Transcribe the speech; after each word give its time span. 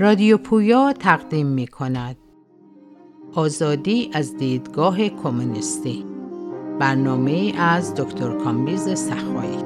رادیو 0.00 0.38
پویا 0.38 0.92
تقدیم 0.92 1.46
می 1.46 1.66
کند 1.66 2.16
آزادی 3.34 4.10
از 4.12 4.36
دیدگاه 4.36 5.08
کمونیستی. 5.08 6.09
برنامه 6.80 7.52
از 7.58 7.94
دکتر 7.94 8.38
کامبیز 8.44 8.88
سخایی. 8.98 9.56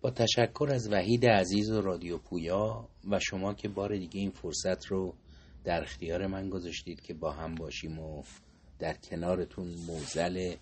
با 0.00 0.10
تشکر 0.10 0.70
از 0.74 0.92
وحید 0.92 1.26
عزیز 1.26 1.70
و 1.70 1.80
رادیو 1.80 2.18
پویا 2.18 2.88
و 3.10 3.18
شما 3.20 3.54
که 3.54 3.68
بار 3.68 3.96
دیگه 3.96 4.20
این 4.20 4.30
فرصت 4.30 4.86
رو 4.86 5.14
در 5.64 5.82
اختیار 5.82 6.26
من 6.26 6.48
گذاشتید 6.48 7.00
که 7.00 7.14
با 7.14 7.32
هم 7.32 7.54
باشیم 7.54 7.98
و 7.98 8.22
در 8.78 8.94
کنارتون 8.94 9.68
موزل 9.86 10.54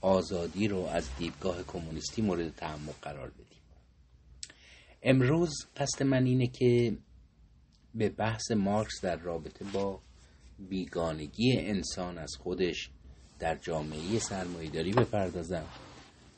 آزادی 0.00 0.68
رو 0.68 0.78
از 0.78 1.08
دیدگاه 1.18 1.62
کمونیستی 1.62 2.22
مورد 2.22 2.54
تعمق 2.54 2.94
قرار 3.02 3.30
بدیم. 3.30 3.43
امروز 5.04 5.52
قصد 5.76 6.02
من 6.02 6.26
اینه 6.26 6.46
که 6.46 6.96
به 7.94 8.08
بحث 8.08 8.50
مارکس 8.50 9.00
در 9.04 9.16
رابطه 9.16 9.64
با 9.74 10.00
بیگانگی 10.58 11.52
انسان 11.58 12.18
از 12.18 12.32
خودش 12.40 12.90
در 13.38 13.56
جامعه 13.56 14.18
سرمایهداری 14.18 14.92
بپردازم 14.92 15.66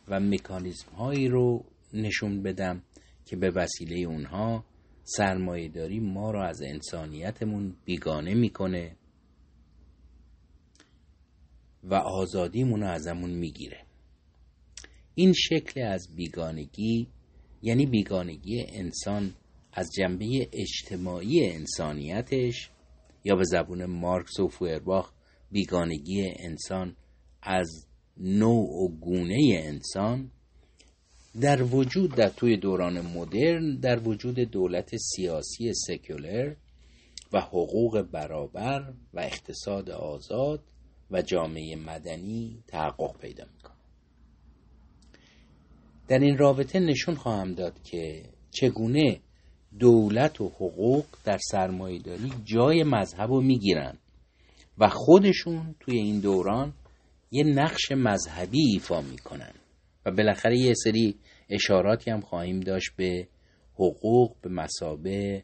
و 0.09 0.21
مکانیزم 0.21 0.91
هایی 0.91 1.29
رو 1.29 1.65
نشون 1.93 2.43
بدم 2.43 2.83
که 3.27 3.37
به 3.37 3.51
وسیله 3.51 3.99
اونها 3.99 4.65
سرمایهداری 5.05 6.01
ما 6.01 6.31
رو 6.31 6.41
از 6.41 6.63
انسانیتمون 6.63 7.77
بیگانه 7.85 8.35
می‌کنه 8.35 8.97
و 11.85 11.95
آزادیمون 11.95 12.81
رو 12.81 12.89
ازمون 12.89 13.31
می‌گیره. 13.31 13.83
این 15.15 15.33
شکل 15.33 15.83
از 15.83 16.09
بیگانگی 16.17 17.09
یعنی 17.63 17.87
بیگانگی 17.87 18.65
انسان 18.69 19.35
از 19.73 19.91
جنبه 19.97 20.49
اجتماعی 20.53 21.51
انسانیتش 21.51 22.71
یا 23.25 23.37
به 23.37 23.45
زبون 23.45 23.85
مارکس 23.85 24.41
و 24.41 24.49
فویرباخ 24.49 25.13
بیگانگی 25.51 26.33
انسان 26.39 26.97
از 27.43 27.87
نوع 28.17 28.85
و 28.85 28.89
گونه 28.89 29.37
انسان 29.53 30.31
در 31.41 31.63
وجود 31.63 32.15
در 32.15 32.29
توی 32.29 32.57
دوران 32.57 33.01
مدرن 33.01 33.77
در 33.77 34.09
وجود 34.09 34.39
دولت 34.39 34.97
سیاسی 34.97 35.73
سکولر 35.75 36.55
و 37.33 37.41
حقوق 37.41 38.03
برابر 38.03 38.93
و 39.15 39.21
اقتصاد 39.21 39.91
آزاد 39.91 40.65
و 41.11 41.23
جامعه 41.23 41.77
مدنی 41.77 42.63
تحقق 42.67 43.19
پیدا 43.21 43.45
در 46.09 46.19
این 46.19 46.39
رابطه 46.39 46.81
نشون 46.81 47.15
خواهم 47.15 47.53
داد 47.53 47.83
که 47.83 48.23
چگونه 48.51 49.21
دولت 49.79 50.41
و 50.41 50.49
حقوق 50.49 51.05
در 51.25 51.39
سرمایهداری 51.39 52.33
جای 52.45 52.83
مذهب 52.83 53.31
رو 53.31 53.41
می‌گیرن 53.41 53.99
و 54.79 54.89
خودشون 54.89 55.75
توی 55.81 55.99
این 55.99 56.21
دوران 56.21 56.73
یه 57.31 57.45
نقش 57.45 57.93
مذهبی 57.93 58.61
ایفا 58.73 59.01
می‌کنن. 59.01 59.53
و 60.07 60.11
بالاخره 60.11 60.59
یه 60.59 60.75
سری 60.75 61.15
اشاراتی 61.49 62.11
هم 62.11 62.21
خواهیم 62.21 62.61
داشت 62.61 62.91
به 62.97 63.29
حقوق 63.75 64.37
به 64.43 64.51
مسابه 64.51 65.43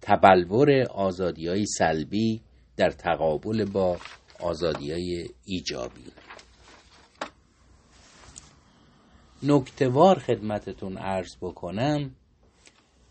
تبلور 0.00 0.82
آزادی 0.82 1.46
های 1.46 1.66
سلبی 1.66 2.40
در 2.76 2.90
تقابل 2.90 3.64
با 3.64 3.98
آزادی 4.40 4.92
های 4.92 5.28
ایجابی. 5.44 6.04
نکتوار 9.42 10.18
خدمتتون 10.18 10.98
عرض 10.98 11.36
بکنم 11.40 12.10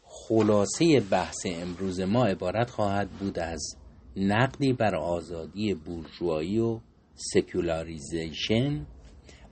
خلاصه 0.03 1.00
بحث 1.12 1.45
امروز 1.45 2.00
ما 2.00 2.25
عبارت 2.25 2.69
خواهد 2.69 3.09
بود 3.09 3.40
از 3.40 3.75
نقدی 4.16 4.73
بر 4.73 4.95
آزادی 4.95 5.73
بورژوایی 5.73 6.59
و 6.59 6.79
secularization 7.16 8.85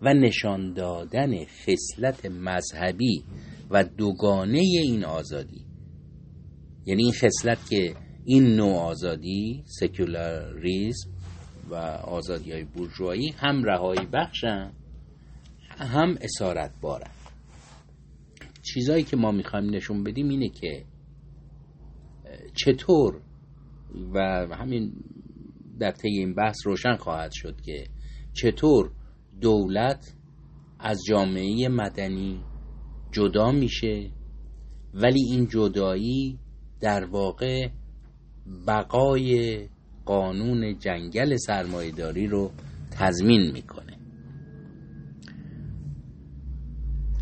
و 0.02 0.14
نشان 0.14 0.74
دادن 0.74 1.46
خصلت 1.46 2.26
مذهبی 2.26 3.24
و 3.70 3.84
دوگانه 3.84 4.60
این 4.60 5.06
آزادی. 5.06 5.66
یعنی 6.86 7.04
این 7.04 7.14
خصلت 7.14 7.70
که 7.70 7.96
این 8.26 8.56
نوع 8.56 8.76
آزادی 8.76 9.64
سکولاریزم 9.66 11.10
و 11.70 11.76
آزادی 12.04 12.52
های 12.52 12.64
بورژوایی 12.64 13.30
هم 13.30 13.64
رهایی 13.64 14.08
بخشن. 14.14 14.72
هم 15.86 16.18
اسارت 16.22 16.72
بارن. 16.82 17.12
چیزایی 18.74 19.04
که 19.04 19.18
ما 19.18 19.32
می‌خوایم 19.32 19.76
نشون 19.76 20.04
بدیم 20.04 20.30
اینه 20.30 20.50
که 20.50 20.86
چطور 22.54 23.22
و 24.14 24.48
همین 24.52 24.94
در 25.80 25.92
طی 25.92 26.10
این 26.10 26.36
بحث 26.36 26.56
روشن 26.66 26.96
خواهد 26.96 27.32
شد 27.34 27.62
که 27.62 27.88
چطور 28.34 28.92
دولت 29.42 30.14
از 30.80 31.00
جامعه 31.08 31.68
مدنی 31.68 32.44
جدا 33.12 33.52
میشه 33.52 34.12
ولی 34.94 35.22
این 35.32 35.48
جدایی 35.48 36.40
در 36.80 37.06
واقع 37.06 37.70
بقای 38.68 39.60
قانون 40.06 40.80
جنگل 40.80 41.36
سرمایهداری 41.36 42.28
رو 42.28 42.52
تضمین 42.92 43.52
می‌کنه. 43.52 43.97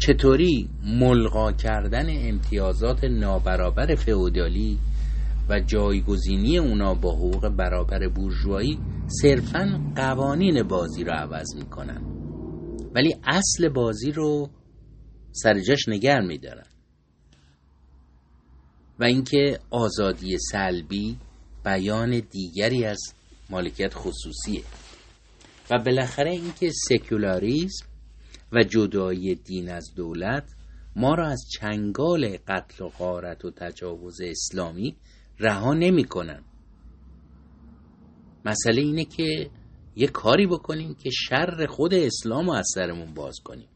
چطوری 0.05 0.69
ملغا 0.83 1.51
کردن 1.51 2.29
امتیازات 2.29 3.03
نابرابر 3.03 3.95
فئودالی 3.95 4.79
و 5.49 5.59
جایگزینی 5.59 6.57
اونا 6.57 6.93
با 6.93 7.11
حقوق 7.11 7.49
برابر 7.49 8.07
بورژوایی 8.07 8.79
صرفا 9.21 9.93
قوانین 9.95 10.63
بازی 10.63 11.03
رو 11.03 11.11
عوض 11.11 11.55
می‌کنن. 11.55 12.01
ولی 12.95 13.15
اصل 13.23 13.69
بازی 13.69 14.11
رو 14.11 14.49
سرجاش 15.31 15.89
نگر 15.89 16.21
میدارن. 16.21 16.67
و 18.99 19.03
اینکه 19.03 19.59
آزادی 19.71 20.37
سلبی 20.37 21.17
بیان 21.65 22.21
دیگری 22.31 22.85
از 22.85 23.13
مالکیت 23.49 23.93
خصوصیه. 23.93 24.63
و 25.71 25.79
بالاخره 25.79 26.31
اینکه 26.31 26.71
سکولاریسم 26.89 27.94
و 28.55 28.63
جدایی 28.63 29.35
دین 29.35 29.69
از 29.69 29.93
دولت 29.95 30.55
ما 30.95 31.15
را 31.15 31.27
از 31.27 31.45
چنگال 31.59 32.37
قتل 32.47 32.85
و 32.85 32.89
غارت 32.89 33.45
و 33.45 33.51
تجاوز 33.51 34.21
اسلامی 34.21 34.95
رها 35.39 35.73
نمی‌کنن. 35.73 36.43
مسئله 38.45 38.81
اینه 38.81 39.05
که 39.05 39.49
یه 39.95 40.07
کاری 40.07 40.47
بکنیم 40.47 40.95
که 40.95 41.09
شر 41.09 41.65
خود 41.69 41.93
اسلام 41.93 42.45
رو 42.45 42.53
از 42.53 42.67
سرمون 42.73 43.13
باز 43.13 43.35
کنیم. 43.43 43.67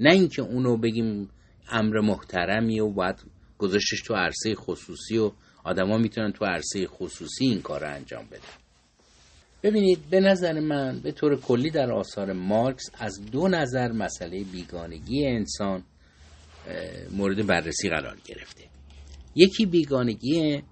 نه 0.00 0.12
اینکه 0.12 0.42
اونو 0.42 0.76
بگیم 0.76 1.28
امر 1.68 2.00
محترمی 2.00 2.80
و 2.80 2.90
باید 2.90 3.16
گذاشتش 3.58 4.02
تو 4.02 4.14
عرصه 4.14 4.54
خصوصی 4.54 5.18
و 5.18 5.32
آدما 5.64 5.98
می‌تونن 5.98 6.32
تو 6.32 6.44
عرصه 6.44 6.86
خصوصی 6.86 7.44
این 7.44 7.62
کار 7.62 7.80
رو 7.80 7.94
انجام 7.94 8.24
بدن. 8.26 8.67
ببینید 9.62 10.10
به 10.10 10.20
نظر 10.20 10.60
من 10.60 11.00
به 11.00 11.12
طور 11.12 11.40
کلی 11.40 11.70
در 11.70 11.92
آثار 11.92 12.32
مارکس 12.32 12.84
از 12.98 13.20
دو 13.32 13.48
نظر 13.48 13.92
مسئله 13.92 14.44
بیگانگی 14.44 15.26
انسان 15.26 15.84
مورد 17.10 17.46
بررسی 17.46 17.88
قرار 17.88 18.16
گرفته. 18.24 18.64
یکی 19.34 19.66
بیگانگی 19.66 20.62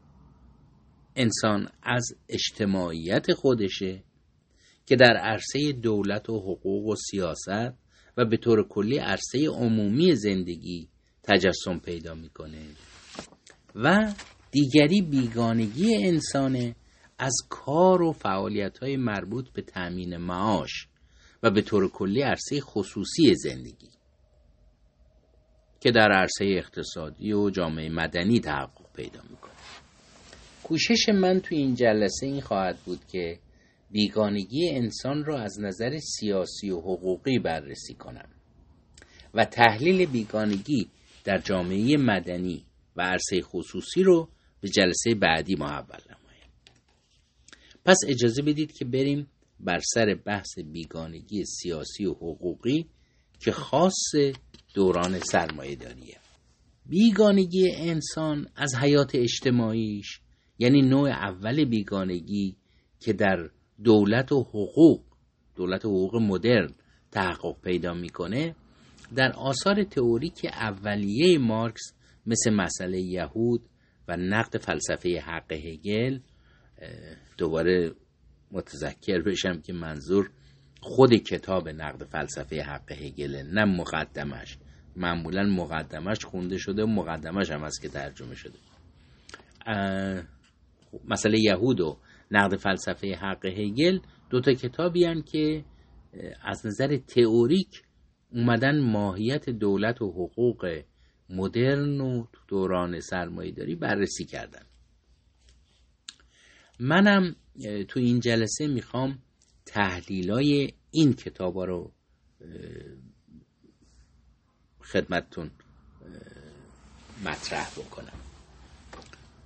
انسان 1.17 1.69
از 1.83 2.15
اجتماعیت 2.29 3.33
خودشه 3.33 4.03
که 4.87 4.97
در 4.97 5.17
عرصه 5.17 5.73
دولت 5.73 6.31
و 6.31 6.41
حقوق 6.41 6.87
و 6.87 6.97
سیاست 7.11 7.75
و 8.17 8.25
به 8.25 8.37
طور 8.37 8.69
کلی 8.69 8.99
عرصه 8.99 9.49
عمومی 9.49 10.17
زندگی 10.17 10.89
تجسم 11.23 11.79
پیدا 11.79 12.15
می‌کنه. 12.15 12.59
و 13.75 14.13
دیگری 14.51 15.03
بیگانگی 15.03 15.97
انسانه 15.97 16.75
از 17.19 17.35
کار 17.49 18.03
و 18.03 18.13
فعالیت 18.13 18.79
های 18.79 18.97
مربوط 18.97 19.49
به 19.49 19.63
تأمین 19.63 20.17
معاش 20.17 20.89
و 21.43 21.51
به 21.51 21.63
طور 21.63 21.91
کلی 21.91 22.23
عرصه 22.23 22.61
خصوصی 22.61 23.35
زندگی 23.35 23.91
که 25.81 25.91
در 25.91 26.13
عرصه 26.13 26.45
اقتصادی 26.45 27.33
و 27.33 27.51
جامعه 27.51 27.89
مدنی 27.89 28.41
تحقق 28.41 28.93
پیدا 28.97 29.21
می‌کنه. 29.31 29.53
کوشش 30.63 31.09
من 31.09 31.41
تو 31.41 31.55
این 31.55 31.75
جلسه 31.75 32.27
این 32.27 32.41
خواهد 32.41 32.79
بود 32.85 33.01
که 33.13 33.39
بیگانگی 33.91 34.69
انسان 34.71 35.25
را 35.25 35.41
از 35.41 35.61
نظر 35.61 35.99
سیاسی 35.99 36.71
و 36.71 36.81
حقوقی 36.81 37.39
بررسی 37.39 37.95
کنم 37.95 38.29
و 39.35 39.45
تحلیل 39.45 40.07
بیگانگی 40.07 40.89
در 41.25 41.39
جامعه 41.39 41.97
مدنی 41.97 42.65
و 42.97 43.03
عرصه 43.03 43.41
خصوصی 43.43 44.03
رو 44.03 44.29
به 44.61 44.69
جلسه 44.69 45.15
بعدی 45.15 45.55
محول 45.55 46.01
نمایم 46.11 46.16
پس 47.87 47.97
اجازه 48.09 48.43
بدید 48.43 48.73
که 48.73 48.85
بریم 48.85 49.27
بر 49.61 49.79
سر 49.95 50.15
بحث 50.25 50.59
بیگانگی 50.73 51.45
سیاسی 51.45 52.07
و 52.07 52.13
حقوقی 52.13 52.87
که 53.41 53.53
خاص 53.53 54.15
دوران 54.75 55.19
سرمایه 55.19 55.77
داریه. 55.77 56.17
بیگانگی 56.87 57.71
انسان 57.77 58.49
از 58.57 58.75
حیات 58.75 59.15
اجتماعیش 59.15 60.21
یعنی 60.59 60.83
نوع 60.83 61.09
اول 61.09 61.65
بیگانگی 61.65 62.57
که 63.01 63.13
در 63.13 63.51
دولت 63.85 64.33
و 64.33 64.43
حقوق 64.43 65.03
دولت 65.57 65.85
و 65.85 65.89
حقوق 65.89 66.23
مدرن 66.23 66.71
تحقق 67.11 67.61
پیدا 67.63 67.95
می‌کنه 67.95 68.55
در 69.17 69.33
آثار 69.33 69.85
تئوریک 69.85 70.45
اولیه 70.45 71.39
مارکس 71.39 71.83
مثل 72.27 72.51
مسئله 72.51 73.01
یهود 73.01 73.61
و 74.09 74.17
نقد 74.17 74.57
فلسفه 74.57 75.21
حق 75.21 75.53
هگل 75.53 76.19
دوباره 77.39 77.93
متذکر 78.53 79.23
بشم 79.23 79.61
که 79.61 79.73
منظور 79.73 80.31
خود 80.81 81.15
کتاب 81.15 81.69
نقد 81.69 82.05
فلسفه 82.05 82.63
حق 82.63 82.93
هگل 82.93 83.43
نه 83.53 83.65
مقدمش. 83.65 84.59
معمولا 84.97 85.43
مقدمش 85.43 86.25
خونده 86.25 86.59
شده 86.59 86.85
و 86.85 86.87
مقدمش 86.87 87.51
هم 87.51 87.65
هست 87.65 87.83
که 87.83 87.89
ترجمه 87.89 88.35
شده. 88.35 88.59
مسئله 91.09 91.41
یهود 91.41 91.81
و 91.81 91.99
نقد 92.31 92.57
فلسفه 92.57 93.15
حق 93.15 93.47
هگل 93.47 93.99
دوتا 94.31 94.53
کتابی 94.53 95.05
هن 95.05 95.23
که 95.23 95.65
از 96.43 96.67
نظر 96.67 96.97
تئوریک 96.97 97.83
اومدن 98.33 98.81
ماهیت 98.81 99.51
دولت 99.51 100.03
و 100.03 100.11
حقوق 100.11 100.83
مدرن 101.31 102.01
و 102.01 102.27
دوران 102.49 103.01
سرمایه 103.01 103.53
داری 103.53 103.75
بررسی 103.75 104.25
کردن. 104.25 104.63
منم 106.79 107.37
تو 107.89 108.01
این 108.01 108.21
جلسه 108.21 108.67
می‌خوام 108.67 109.19
تحلیلای 109.67 110.73
این 110.91 111.13
کتابا 111.13 111.65
رو 111.65 111.93
خدمتتون 114.81 115.51
مطرح 117.25 117.71
بکنم 117.71 118.19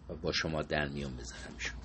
و 0.08 0.14
با 0.14 0.32
شما 0.32 0.62
در 0.62 0.88
میان 0.88 1.16
بذارمشون 1.16 1.80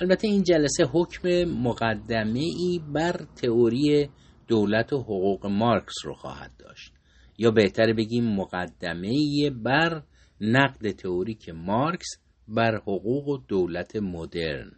البته 0.00 0.28
این 0.28 0.42
جلسه 0.42 0.84
حکم 0.92 1.28
مقدمه 1.44 2.38
ای 2.38 2.80
بر 2.92 3.26
تئوری 3.36 4.08
دولت 4.48 4.92
و 4.92 5.02
حقوق 5.02 5.46
مارکس 5.46 5.94
رو 6.04 6.14
خواهد 6.14 6.52
داشت. 6.58 6.92
یا 7.38 7.50
بهتر 7.50 7.92
بگیم 7.92 8.24
مقدمه 8.24 9.08
ای 9.08 9.50
بر 9.50 10.02
نقد 10.40 10.90
تئوریک 10.90 11.48
مارکس 11.48 12.06
بر 12.48 12.76
حقوق 12.76 13.42
دولت 13.48 13.96
مدرن. 13.96 14.72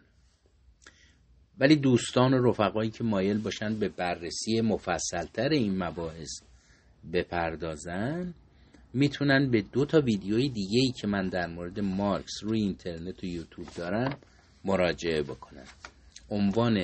ولی 1.59 1.75
دوستان 1.75 2.33
و 2.33 2.49
رفقایی 2.49 2.89
که 2.89 3.03
مایل 3.03 3.37
باشند 3.37 3.79
به 3.79 3.89
بررسی 3.89 4.61
مفصلتر 4.61 5.49
این 5.49 5.83
مباحث 5.83 6.41
بپردازن 7.13 8.33
می‌تونن 8.93 9.51
به 9.51 9.61
دو 9.61 9.85
تا 9.85 10.01
ویدیوی 10.01 10.49
دیگه 10.49 10.79
ای 10.79 10.91
که 10.91 11.07
من 11.07 11.29
در 11.29 11.47
مورد 11.47 11.79
مارکس 11.79 12.43
روی 12.43 12.61
اینترنت 12.61 13.23
و 13.23 13.27
یوتیوب 13.27 13.67
دارم 13.75 14.17
مراجعه 14.65 15.21
بکنن 15.21 15.65
عنوان 16.29 16.77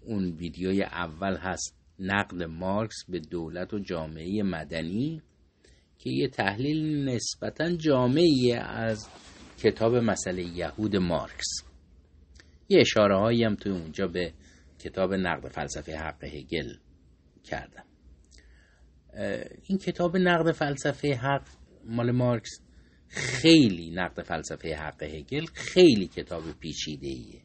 اون 0.00 0.24
ویدیوی 0.24 0.82
اول 0.82 1.36
هست 1.36 1.76
نقد 1.98 2.42
مارکس 2.42 2.96
به 3.08 3.18
دولت 3.18 3.74
و 3.74 3.78
جامعه 3.78 4.42
مدنی 4.42 5.22
که 5.98 6.10
یه 6.10 6.28
تحلیل 6.28 7.08
نسبتا 7.08 7.76
جامعی 7.76 8.52
از 8.52 9.08
کتاب 9.62 9.96
مسئله 9.96 10.42
یهود 10.42 10.96
مارکس. 10.96 11.64
یه 12.68 12.80
اشاره 12.80 13.18
هایی 13.18 13.44
هم 13.44 13.54
توی 13.54 13.72
اونجا 13.72 14.06
به 14.06 14.32
کتاب 14.78 15.14
نقد 15.14 15.48
فلسفه 15.48 15.96
حق 15.96 16.24
هگل 16.24 16.74
کردم. 17.44 17.84
این 19.66 19.78
کتاب 19.78 20.16
نقد 20.16 20.52
فلسفه 20.52 21.14
حق 21.14 21.42
مال 21.84 22.10
مارکس 22.10 22.60
خیلی 23.08 23.90
نقد 23.90 24.22
فلسفه 24.22 24.74
حق 24.74 25.02
هگل 25.02 25.46
خیلی 25.54 26.06
کتاب 26.06 26.42
پیچیده 26.60 27.06
ایه 27.06 27.40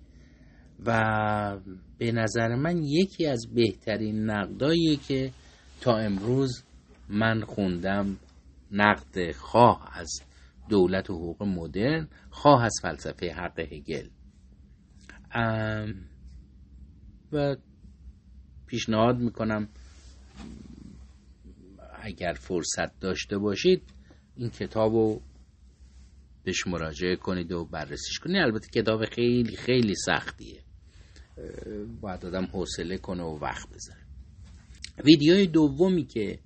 و 0.85 1.59
به 1.97 2.11
نظر 2.11 2.55
من 2.55 2.83
یکی 2.83 3.25
از 3.25 3.47
بهترین 3.53 4.29
نقدایی 4.29 4.99
که 5.07 5.31
تا 5.81 5.97
امروز 5.97 6.63
من 7.09 7.41
خوندم 7.41 8.17
نقد 8.71 9.31
خواه 9.31 9.89
از 9.93 10.21
دولت 10.69 11.09
و 11.09 11.13
حقوق 11.13 11.43
مدرن 11.43 12.07
خواه 12.29 12.63
از 12.63 12.73
فلسفه 12.81 13.33
حق 13.33 13.59
هگل. 13.59 14.07
و 17.31 17.55
پیشنهاد 18.67 19.17
می‌کنم 19.17 19.69
اگر 22.01 22.33
فرصت 22.33 22.99
داشته 22.99 23.37
باشید 23.37 23.81
این 24.35 24.49
کتاب 24.49 24.93
رو 24.93 25.21
بهش 26.43 26.67
مراجعه 26.67 27.15
کنید 27.15 27.51
و 27.51 27.65
بررسیش 27.65 28.19
کنید. 28.19 28.37
البته 28.37 28.81
کتاب 28.81 29.05
خیلی 29.05 29.55
خیلی 29.55 29.95
سختیه. 29.95 30.61
باید 32.01 32.25
آدم 32.25 32.45
حوصله 32.45 32.97
کنه 32.97 33.23
و 33.23 33.39
وقت 33.39 33.69
بذاره. 33.69 34.01
ویدیوی 35.05 35.47
دومی 35.47 36.05
که 36.05 36.39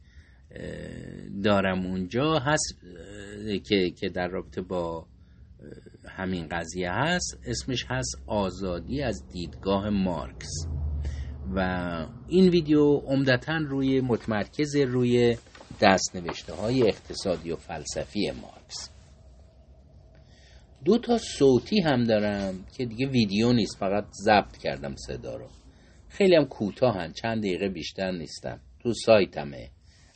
دارم 1.43 1.85
اونجا 1.85 2.39
هست 2.39 2.75
که, 3.69 3.89
که 3.89 4.09
در 4.09 4.27
رابطه 4.27 4.61
با 4.61 5.05
همین 6.09 6.47
قضیه 6.47 6.91
هست. 6.91 7.39
اسمش 7.45 7.85
هست 7.89 8.21
آزادی 8.27 9.01
از 9.01 9.27
دیدگاه 9.33 9.89
مارکس. 9.89 10.49
و 11.55 11.59
این 12.27 12.49
ویدیو 12.49 12.97
عمدتا 12.97 13.57
روی 13.57 14.01
متمرکز 14.01 14.75
روی 14.75 15.37
دستنوشته 15.81 16.53
های 16.53 16.87
اقتصادی 16.87 17.51
و 17.51 17.55
فلسفی 17.55 18.31
مارکس. 18.31 18.89
دو 20.85 20.97
تا 20.97 21.17
صوتی 21.17 21.81
هم 21.81 22.03
دارم 22.03 22.65
که 22.77 22.85
دیگه 22.85 23.07
ویدیو 23.07 23.53
نیست 23.53 23.77
فقط 23.77 24.05
ضبط 24.25 24.57
کردم 24.57 24.95
صدا 24.95 25.35
رو. 25.35 25.47
خیلی 26.09 26.35
هم 26.35 26.45
کوتاهن 26.45 27.11
چند 27.11 27.39
دقیقه 27.39 27.69
بیشتر 27.69 28.11
نیستم. 28.11 28.59
تو 28.79 28.93
سایتمه. 28.93 29.69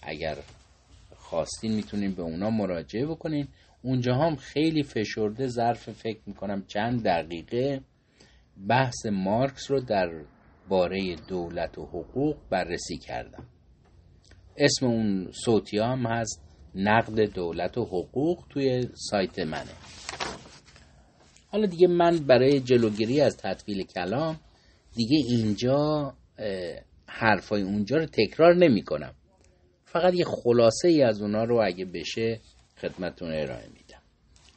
اگر 0.06 0.38
خواستین 1.16 1.74
می‌تونین 1.74 2.12
به 2.12 2.22
اونا 2.22 2.50
مراجعه 2.50 3.06
بکنین. 3.06 3.48
اونجا 3.82 4.16
هم 4.16 4.36
خیلی 4.36 4.84
فشرده 4.84 5.48
ظرف 5.48 5.90
فکر 5.90 6.20
می‌کنم 6.26 6.64
چند 6.68 7.04
دقیقه 7.04 7.82
بحث 8.70 9.06
مارکس 9.06 9.72
رو 9.72 9.80
در 9.80 10.10
باره 10.70 11.16
دولت 11.28 11.78
و 11.78 11.86
حقوق 11.86 12.38
بررسی 12.50 12.98
کردم. 12.98 13.46
اسم 14.58 14.86
اون 14.86 15.32
صوتی 15.46 15.80
هم 15.80 16.06
هست 16.06 16.42
نقد 16.76 17.20
دولت 17.34 17.78
و 17.78 17.86
حقوق 17.86 18.44
توی 18.50 18.88
سایت 18.94 19.40
منه. 19.40 19.72
حالا 21.52 21.66
دیگه 21.66 21.88
من 21.88 22.18
برای 22.18 22.60
جلوگیری 22.60 23.22
از 23.22 23.38
تطویل 23.38 23.84
کلام 23.84 24.40
دیگه 24.96 25.18
اینجا 25.18 26.14
حرفای 27.08 27.62
اونجا 27.62 27.98
رو 27.98 28.06
تکرار 28.06 28.56
نمی 28.56 28.84
کنم 28.84 29.14
فقط 29.94 30.14
یه 30.14 30.26
خلاصه 30.26 30.88
ای 30.88 31.04
از 31.04 31.22
اونا 31.22 31.44
رو 31.44 31.62
اگه 31.66 31.86
بشه 31.86 32.40
خدمتون 32.78 33.32
ارائه 33.32 33.68
میدم. 33.68 34.02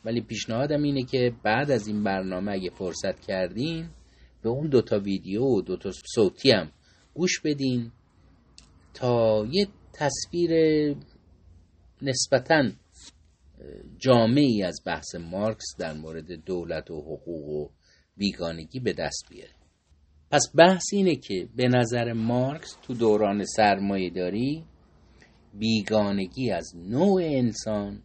ولی 0.04 0.20
پیشنهادم 0.20 0.82
اینه 0.82 1.02
که 1.02 1.32
بعد 1.42 1.70
از 1.70 1.86
این 1.86 2.04
برنامه 2.04 2.52
اگه 2.52 2.70
فرصت 2.70 3.20
کردین 3.20 3.88
به 4.42 4.48
اون 4.48 4.68
دوتا 4.68 4.98
ویدیو 4.98 5.42
و 5.42 5.62
دوتا 5.62 5.90
صوتی 6.14 6.50
هم 6.50 6.70
گوش 7.14 7.40
بدین 7.40 7.92
تا 8.94 9.46
یه 9.50 9.68
تصویر 9.92 10.50
نسبتا 12.02 12.70
جامعی 13.98 14.62
از 14.62 14.80
بحث 14.86 15.14
مارکس 15.14 15.66
در 15.78 15.92
مورد 15.92 16.32
دولت 16.32 16.90
و 16.90 17.00
حقوق 17.00 17.48
و 17.48 17.68
بیگانگی 18.16 18.80
به 18.80 18.92
دست 18.92 19.24
بیاره. 19.30 19.52
پس 20.30 20.42
بحث 20.58 20.84
اینه 20.92 21.16
که 21.16 21.48
به 21.56 21.68
نظر 21.68 22.12
مارکس 22.12 22.76
تو 22.82 22.94
دوران 22.94 23.44
سرمایه 23.44 24.10
داری 24.10 24.64
بیگانگی 25.58 26.50
از 26.50 26.76
نوع 26.76 27.22
انسان 27.24 28.02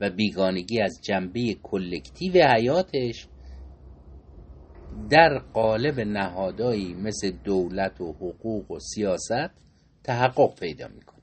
و 0.00 0.10
بیگانگی 0.10 0.80
از 0.80 1.00
جنبه 1.02 1.56
کلکتیو 1.62 2.32
حیاتش 2.56 3.28
در 5.10 5.38
قالب 5.38 6.00
نهادایی 6.00 6.94
مثل 6.94 7.30
دولت 7.30 8.00
و 8.00 8.12
حقوق 8.12 8.70
و 8.70 8.78
سیاست 8.78 9.50
تحقق 10.04 10.60
پیدا 10.60 10.88
می‌کنه. 10.88 11.22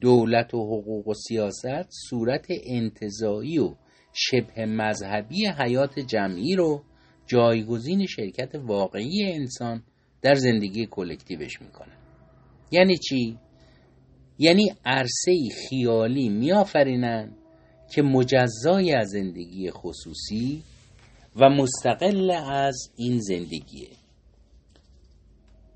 دولت 0.00 0.54
و 0.54 0.58
حقوق 0.58 1.08
و 1.08 1.14
سیاست 1.14 1.88
صورت 2.08 2.46
انتظایی 2.66 3.58
و 3.58 3.74
شبه 4.12 4.66
مذهبی 4.66 5.46
حیات 5.46 5.98
جمعی 5.98 6.56
رو 6.56 6.82
جایگزین 7.26 8.06
شرکت 8.06 8.54
واقعی 8.54 9.32
انسان 9.32 9.82
در 10.22 10.34
زندگی 10.34 10.86
کلکتیوش 10.86 11.62
می‌کنه. 11.62 11.97
یعنی 12.70 12.96
چی؟ 12.98 13.38
یعنی 14.38 14.72
عرصه 14.84 15.32
خیالی 15.68 16.28
میآفرینند 16.28 17.36
که 17.94 18.02
مجزای 18.02 18.92
از 18.92 19.08
زندگی 19.08 19.70
خصوصی 19.70 20.62
و 21.36 21.48
مستقل 21.48 22.30
از 22.30 22.92
این 22.96 23.18
زندگیه 23.20 23.88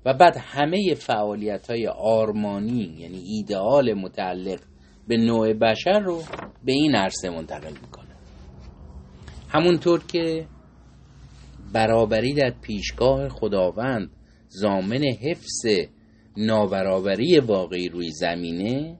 و 0.05 0.13
بعد 0.13 0.37
همه 0.37 0.93
فعالیت 0.93 1.69
های 1.69 1.87
آرمانی 1.87 2.95
یعنی 2.99 3.17
ایدئال 3.17 3.93
متعلق 3.93 4.59
به 5.07 5.17
نوع 5.17 5.53
بشر 5.53 5.99
رو 5.99 6.23
به 6.65 6.71
این 6.71 6.95
عرصه 6.95 7.29
منتقل 7.29 7.73
می‌کنه 7.81 8.15
همونطور 9.49 10.03
که 10.03 10.47
برابری 11.73 12.33
در 12.33 12.53
پیشگاه 12.61 13.29
خداوند 13.29 14.09
زامن 14.47 15.03
حفظ 15.03 15.65
نابرابری 16.37 17.39
واقعی 17.39 17.89
روی 17.89 18.11
زمینه 18.11 18.99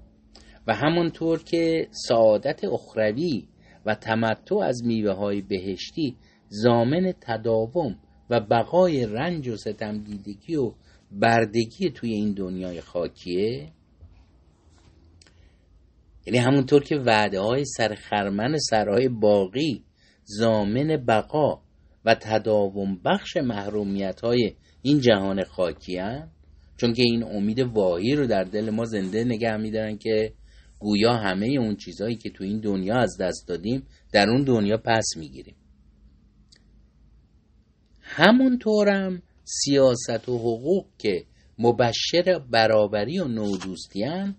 و 0.67 0.73
همونطور 0.73 1.43
که 1.43 1.87
سعادت 1.91 2.63
اخروی 2.63 3.47
و 3.85 3.95
تمتع 3.95 4.57
از 4.57 4.83
میوه 4.85 5.13
های 5.13 5.41
بهشتی 5.41 6.15
زامن 6.49 7.13
تداوم 7.21 7.99
و 8.29 8.39
بقای 8.39 9.05
رنج 9.05 9.47
و 9.47 9.55
ستمدیدگی 9.55 10.55
و 10.55 10.73
بردگی 11.11 11.89
توی 11.89 12.13
این 12.13 12.33
دنیای 12.33 12.81
خاکیه 12.81 13.69
یعنی 16.25 16.39
همونطور 16.39 16.83
که 16.83 16.95
وعده 16.95 17.39
های 17.39 17.65
سرخرمن 17.65 18.57
سرای 18.57 19.07
باقی 19.09 19.83
زامن 20.23 21.05
بقا 21.07 21.61
و 22.05 22.15
تداوم 22.15 22.99
بخش 23.05 23.37
محرومیت 23.37 24.21
های 24.21 24.55
این 24.81 24.99
جهان 24.99 25.43
خاکی 25.43 25.97
هن. 25.97 26.31
چون 26.83 26.93
که 26.93 27.01
این 27.01 27.23
امید 27.23 27.59
واهی 27.59 28.15
رو 28.15 28.27
در 28.27 28.43
دل 28.43 28.69
ما 28.69 28.85
زنده 28.85 29.23
نگه 29.23 29.57
میدارن 29.57 29.97
که 29.97 30.33
گویا 30.79 31.13
همه 31.13 31.47
اون 31.47 31.75
چیزهایی 31.75 32.15
که 32.15 32.29
تو 32.29 32.43
این 32.43 32.59
دنیا 32.59 32.95
از 32.95 33.17
دست 33.19 33.47
دادیم 33.47 33.87
در 34.11 34.29
اون 34.29 34.43
دنیا 34.43 34.77
پس 34.77 35.05
می‌گیریم. 35.17 35.55
همونطورم 38.01 39.21
سیاست 39.43 40.29
و 40.29 40.37
حقوق 40.37 40.85
که 40.97 41.23
مبشر 41.59 42.39
برابری 42.51 43.19
و 43.19 43.27
نودوستیان 43.27 44.35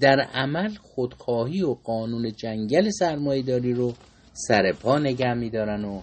در 0.00 0.20
عمل 0.20 0.74
خودخواهی 0.74 1.62
و 1.62 1.74
قانون 1.74 2.32
جنگل 2.32 2.90
سرمایهداری 2.90 3.72
رو 3.72 3.94
سر 4.32 4.72
پا 4.72 4.98
نگه 4.98 5.34
میدارن 5.34 5.84
و 5.84 6.02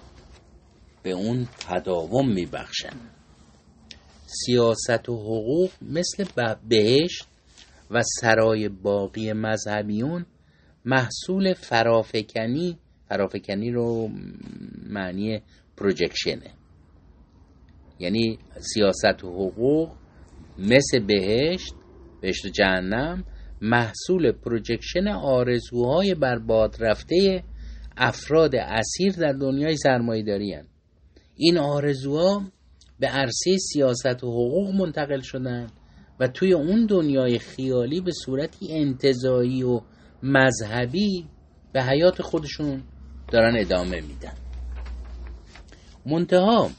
به 1.03 1.11
اون 1.11 1.47
تداوم 1.67 2.33
میبخشن. 2.33 3.20
سیاست 4.45 5.09
و 5.09 5.15
حقوق 5.17 5.71
مثل 5.81 6.25
بهشت 6.69 7.27
و 7.91 8.01
سرای 8.21 8.69
باقی 8.69 9.33
مذهبیون 9.33 10.25
محصول 10.85 11.53
فرافکنی 11.53 12.77
فرافکنی 13.09 13.71
رو 13.71 14.09
معنی 14.89 15.41
پروجکشنه 15.77 16.51
یعنی 17.99 18.39
سیاست 18.59 19.23
و 19.23 19.29
حقوق 19.29 19.91
مثل 20.57 20.99
بهشت 20.99 21.73
بهشت 22.21 22.45
و 22.45 22.49
جهنم 22.49 23.23
محصول 23.61 24.31
پروجکشن 24.31 25.07
آرزوهای 25.07 26.15
باد 26.47 26.75
رفته 26.79 27.43
افراد 27.97 28.55
اسیر 28.55 29.13
در 29.13 29.33
دنیای 29.33 29.77
سرمایه 29.77 30.23
دارین. 30.23 30.63
این 31.35 31.57
آرزوها 31.57 32.51
به 33.01 33.07
عرصه 33.07 33.57
سیاست 33.57 34.23
و 34.23 34.27
حقوق 34.27 34.75
منتقل 34.75 35.21
شدن 35.21 35.67
و 36.19 36.27
توی 36.27 36.53
اون 36.53 36.85
دنیای 36.85 37.39
خیالی 37.39 38.01
به 38.01 38.11
صورتی 38.11 38.73
انتظایی 38.73 39.63
و 39.63 39.81
مذهبی 40.23 41.25
به 41.73 41.83
حیات 41.83 42.21
خودشون 42.21 42.83
دارن 43.31 43.57
ادامه 43.57 44.01
میدن. 44.01 44.33
منتها 46.05 46.69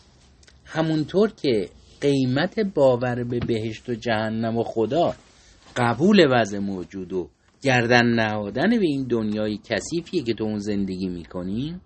همونطور 0.64 1.30
که 1.30 1.68
قیمت 2.00 2.60
باور 2.60 3.24
به 3.24 3.38
بهشت 3.38 3.88
و 3.88 3.94
جهنم 3.94 4.56
و 4.56 4.62
خدا 4.62 5.14
قبول 5.76 6.26
وضع 6.30 6.58
موجود 6.58 7.12
و 7.12 7.30
گردن 7.62 8.06
نهادن 8.06 8.70
به 8.70 8.86
این 8.86 9.06
دنیای 9.10 9.58
کثیفیه 9.64 10.22
که 10.22 10.34
تو 10.34 10.44
اون 10.44 10.58
زندگی 10.58 11.08
می‌کنیم 11.08 11.80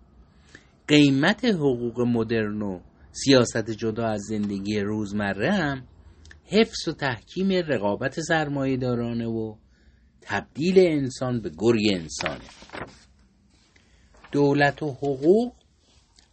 قیمت 0.88 1.44
حقوق 1.44 2.00
مدرن 2.00 2.62
و 2.62 2.80
سیاست 3.24 3.70
جدا 3.70 4.06
از 4.06 4.20
زندگی 4.20 4.80
روزمره 4.80 5.52
هم 5.52 5.82
حفظ 6.44 6.88
و 6.88 6.92
تحکیم 6.92 7.52
رقابت 7.52 8.20
سرمایه 8.20 8.76
دارانه 8.76 9.26
و 9.26 9.54
تبدیل 10.20 10.78
انسان 10.78 11.40
به 11.40 11.50
گرگ 11.58 11.82
انسانه 11.92 12.44
دولت 14.32 14.82
و 14.82 14.90
حقوق 14.90 15.52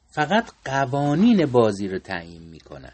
فقط 0.07 0.51
قوانین 0.65 1.45
بازی 1.45 1.87
رو 1.87 1.99
تعیین 1.99 2.43
می‌کنن 2.43 2.93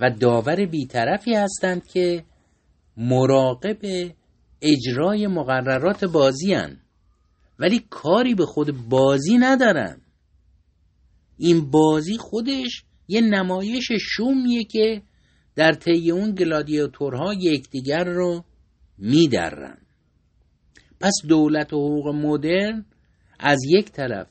و 0.00 0.10
داور 0.10 0.66
بیطرفی 0.66 1.34
هستند 1.34 1.86
که 1.86 2.24
مراقب 2.96 4.10
اجرای 4.62 5.26
مقررات 5.26 6.04
بازی 6.04 6.54
هن. 6.54 6.80
ولی 7.58 7.86
کاری 7.90 8.34
به 8.34 8.46
خود 8.46 8.88
بازی 8.88 9.38
ندارن 9.38 10.00
این 11.38 11.70
بازی 11.70 12.16
خودش 12.18 12.84
یه 13.08 13.20
نمایش 13.20 13.88
شومیه 14.00 14.64
که 14.64 15.02
در 15.56 15.72
طی 15.72 16.10
اون 16.10 16.34
گلادیاتورها 16.34 17.34
یکدیگر 17.34 18.04
رو 18.04 18.44
میدرن. 18.98 19.78
پس 21.00 21.12
دولت 21.28 21.72
و 21.72 21.76
حقوق 21.76 22.14
مدرن 22.14 22.84
از 23.38 23.58
یک 23.68 23.90
طرف 23.92 24.26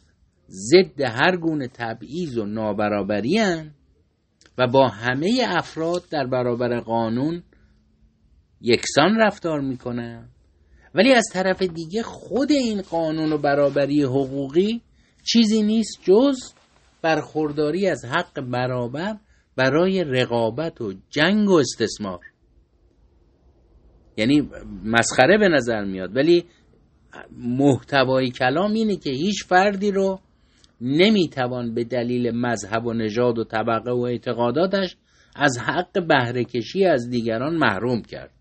ضد 0.49 1.01
هر 1.01 1.37
گونه 1.37 1.67
تبعیض 1.67 2.37
و 2.37 2.45
نابرابری 2.45 3.39
و 4.57 4.67
با 4.67 4.87
همه 4.87 5.45
افراد 5.47 6.03
در 6.11 6.27
برابر 6.27 6.79
قانون 6.79 7.43
یکسان 8.61 9.15
رفتار 9.19 9.59
می‌کنن. 9.59 10.29
ولی 10.95 11.13
از 11.13 11.25
طرف 11.33 11.61
دیگه 11.61 12.03
خود 12.03 12.51
این 12.51 12.81
قانون 12.81 13.33
و 13.33 13.37
برابری 13.37 14.03
حقوقی 14.03 14.81
چیزی 15.23 15.63
نیست 15.63 15.99
جز 16.03 16.37
برخورداری 17.01 17.87
از 17.87 18.05
حق 18.05 18.41
برابر 18.41 19.17
برای 19.55 20.03
رقابت 20.03 20.81
و 20.81 20.93
جنگ 21.09 21.49
و 21.49 21.53
استثمار. 21.53 22.19
یعنی 24.17 24.49
مسخره 24.85 25.37
به 25.37 25.47
نظر 25.47 25.83
میاد 25.83 26.15
ولی 26.15 26.45
محتوای 27.37 28.29
کلام 28.29 28.73
اینه 28.73 28.95
که 28.95 29.09
هیچ 29.09 29.45
فردی 29.45 29.91
رو 29.91 30.19
نمی‌توان 30.81 31.73
به 31.73 31.83
دلیل 31.83 32.31
مذهب 32.31 32.85
و 32.85 32.93
نژاد 32.93 33.37
و 33.37 33.43
طبقه 33.43 33.91
و 33.91 34.01
اعتقاداتش 34.01 34.95
از 35.35 35.59
حق 35.59 36.07
بهرهکشی 36.07 36.85
از 36.85 37.09
دیگران 37.09 37.55
محروم 37.55 38.01
کرد. 38.01 38.31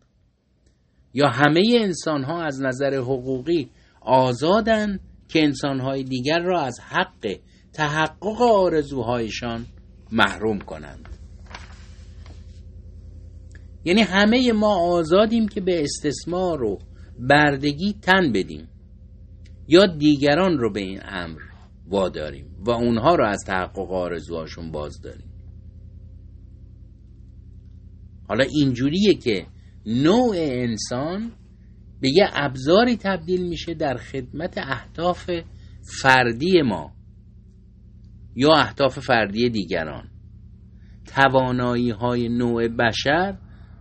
یا 1.15 1.29
همه 1.29 1.79
انسان 1.81 2.25
ها 2.25 2.43
از 2.43 2.63
نظر 2.63 2.95
حقوقی 2.95 3.71
آزادن 4.01 5.01
که 5.29 5.45
انسان 5.45 5.81
های 5.81 6.05
دیگر 6.05 6.39
را 6.39 6.61
از 6.61 6.81
حق 6.81 7.39
تحقق 7.77 8.43
آرزوهایشان 8.43 9.67
محروم 10.13 10.59
کنند. 10.59 11.09
یعنی 13.85 14.03
همه 14.03 14.53
ما 14.53 14.77
آزادیم 14.77 15.49
که 15.49 15.61
به 15.61 15.83
استثمار 15.85 16.63
و 16.63 16.79
بردگی 17.19 17.93
تن 18.03 18.33
بدیم. 18.33 18.69
یا 19.69 19.87
دیگران 19.87 20.59
رو 20.59 20.73
به 20.73 20.81
این 20.81 21.01
امر 21.05 21.41
واداریم 21.89 22.47
و 22.67 22.71
اونها 22.71 23.15
رو 23.15 23.27
از 23.27 23.45
تحقق 23.47 23.93
آرزوهاشون 23.93 24.71
باز 24.71 25.01
داریم 25.01 25.33
حالا 28.29 28.45
اینجوریه 28.45 29.15
که 29.15 29.47
نوع 29.87 30.35
انسان 30.39 31.33
به 32.01 32.09
یه 32.11 32.29
ابزاری 32.33 32.97
تبدیل 32.97 33.49
میشه 33.49 33.75
در 33.75 33.97
خدمت 33.97 34.59
اهداف 34.59 35.31
فردی 36.03 36.63
ما. 36.63 36.96
یا 38.37 38.55
اهداف 38.55 38.99
فردی 38.99 39.51
دیگران. 39.51 40.11
توانایی 41.07 41.91
های 41.91 42.29
نوع 42.29 42.69
بشر 42.69 43.39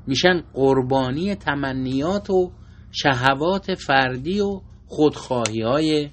میشن 0.07 0.41
قربانی 0.53 1.35
تمنیات 1.35 2.29
و 2.29 2.51
شهوات 2.91 3.73
فردی 3.73 4.39
و 4.39 4.61
خودخواهی 4.85 5.61
های 5.61 6.09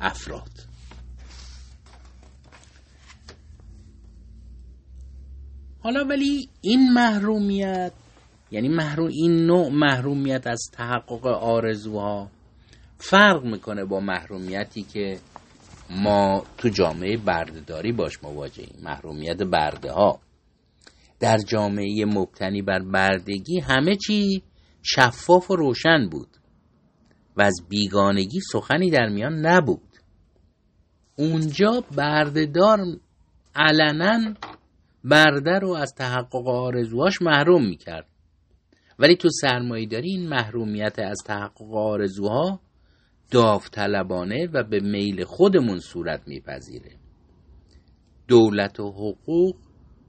افراد. 0.00 0.50
حالا 5.78 6.04
ولی 6.04 6.48
این 6.60 6.92
محرومیت 6.92 7.92
یعنی 8.50 8.68
محروم 8.68 9.08
این 9.08 9.46
نوع 9.46 9.68
محرومیت 9.68 10.46
از 10.46 10.60
تحقق 10.72 11.26
آرزوها 11.26 12.30
فرق 12.98 13.44
می‌کنه 13.44 13.84
با 13.84 14.00
محرومیتی 14.00 14.82
که 14.82 15.18
ما 15.90 16.44
تو 16.58 16.68
جامعه 16.68 17.16
بردهداری 17.16 17.92
باش 17.92 18.24
مواجهیم. 18.24 18.76
محرومیت 18.82 19.42
برده 19.42 19.92
ها 19.92 20.20
در 21.20 21.38
جامعه 21.38 22.04
مبتنی 22.04 22.62
بر 22.62 22.78
بردگی 22.78 23.60
همه 23.60 23.96
چی 23.96 24.42
شفاف 24.82 25.50
و 25.50 25.56
روشن 25.56 26.08
بود 26.08 26.28
و 27.36 27.42
از 27.42 27.54
بیگانگی 27.68 28.40
سخنی 28.52 28.90
در 28.90 29.08
میان 29.08 29.46
نبود. 29.46 29.82
اونجا 31.16 31.84
بردهدار 31.96 32.78
علنا 33.54 34.34
برده 35.04 35.58
رو 35.58 35.72
از 35.72 35.94
تحقق 35.94 36.48
آرزوهاش 36.48 37.22
محروم 37.22 37.66
می‌کرد. 37.66 38.06
ولی 38.98 39.16
تو 39.16 39.28
سرمایه 39.40 39.86
داری 39.86 40.10
این 40.10 40.28
محرومیت 40.28 40.98
از 40.98 41.18
تحقق 41.26 41.74
آرزوها 41.74 42.60
داوطلبانه 43.30 44.46
و 44.52 44.62
به 44.62 44.80
میل 44.80 45.24
خودمون 45.24 45.78
صورت 45.78 46.28
میپذیره. 46.28 46.92
دولت 48.28 48.80
و 48.80 48.90
حقوق 48.90 49.56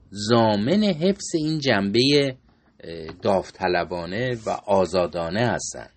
زامن 0.09 0.83
حفظ 0.83 1.35
این 1.35 1.59
جنبه 1.59 2.37
داوطلبانه 3.21 4.37
و 4.45 4.49
آزادانه 4.49 5.47
هستند 5.47 5.93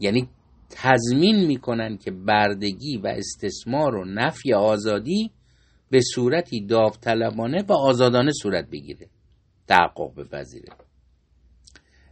یعنی 0.00 0.28
تضمین 0.70 1.46
می‌کنن 1.46 1.96
که 1.96 2.10
بردگی 2.10 2.96
و 2.96 3.06
استثمار 3.06 3.94
و 3.94 4.04
نفی 4.04 4.52
آزادی 4.52 5.30
به 5.90 6.00
صورتی 6.14 6.66
داوطلبانه 6.66 7.62
و 7.68 7.72
آزادانه 7.72 8.32
صورت 8.42 8.70
بگیره. 8.70 9.08
تحقق 9.68 10.14
بپذیره 10.16 10.68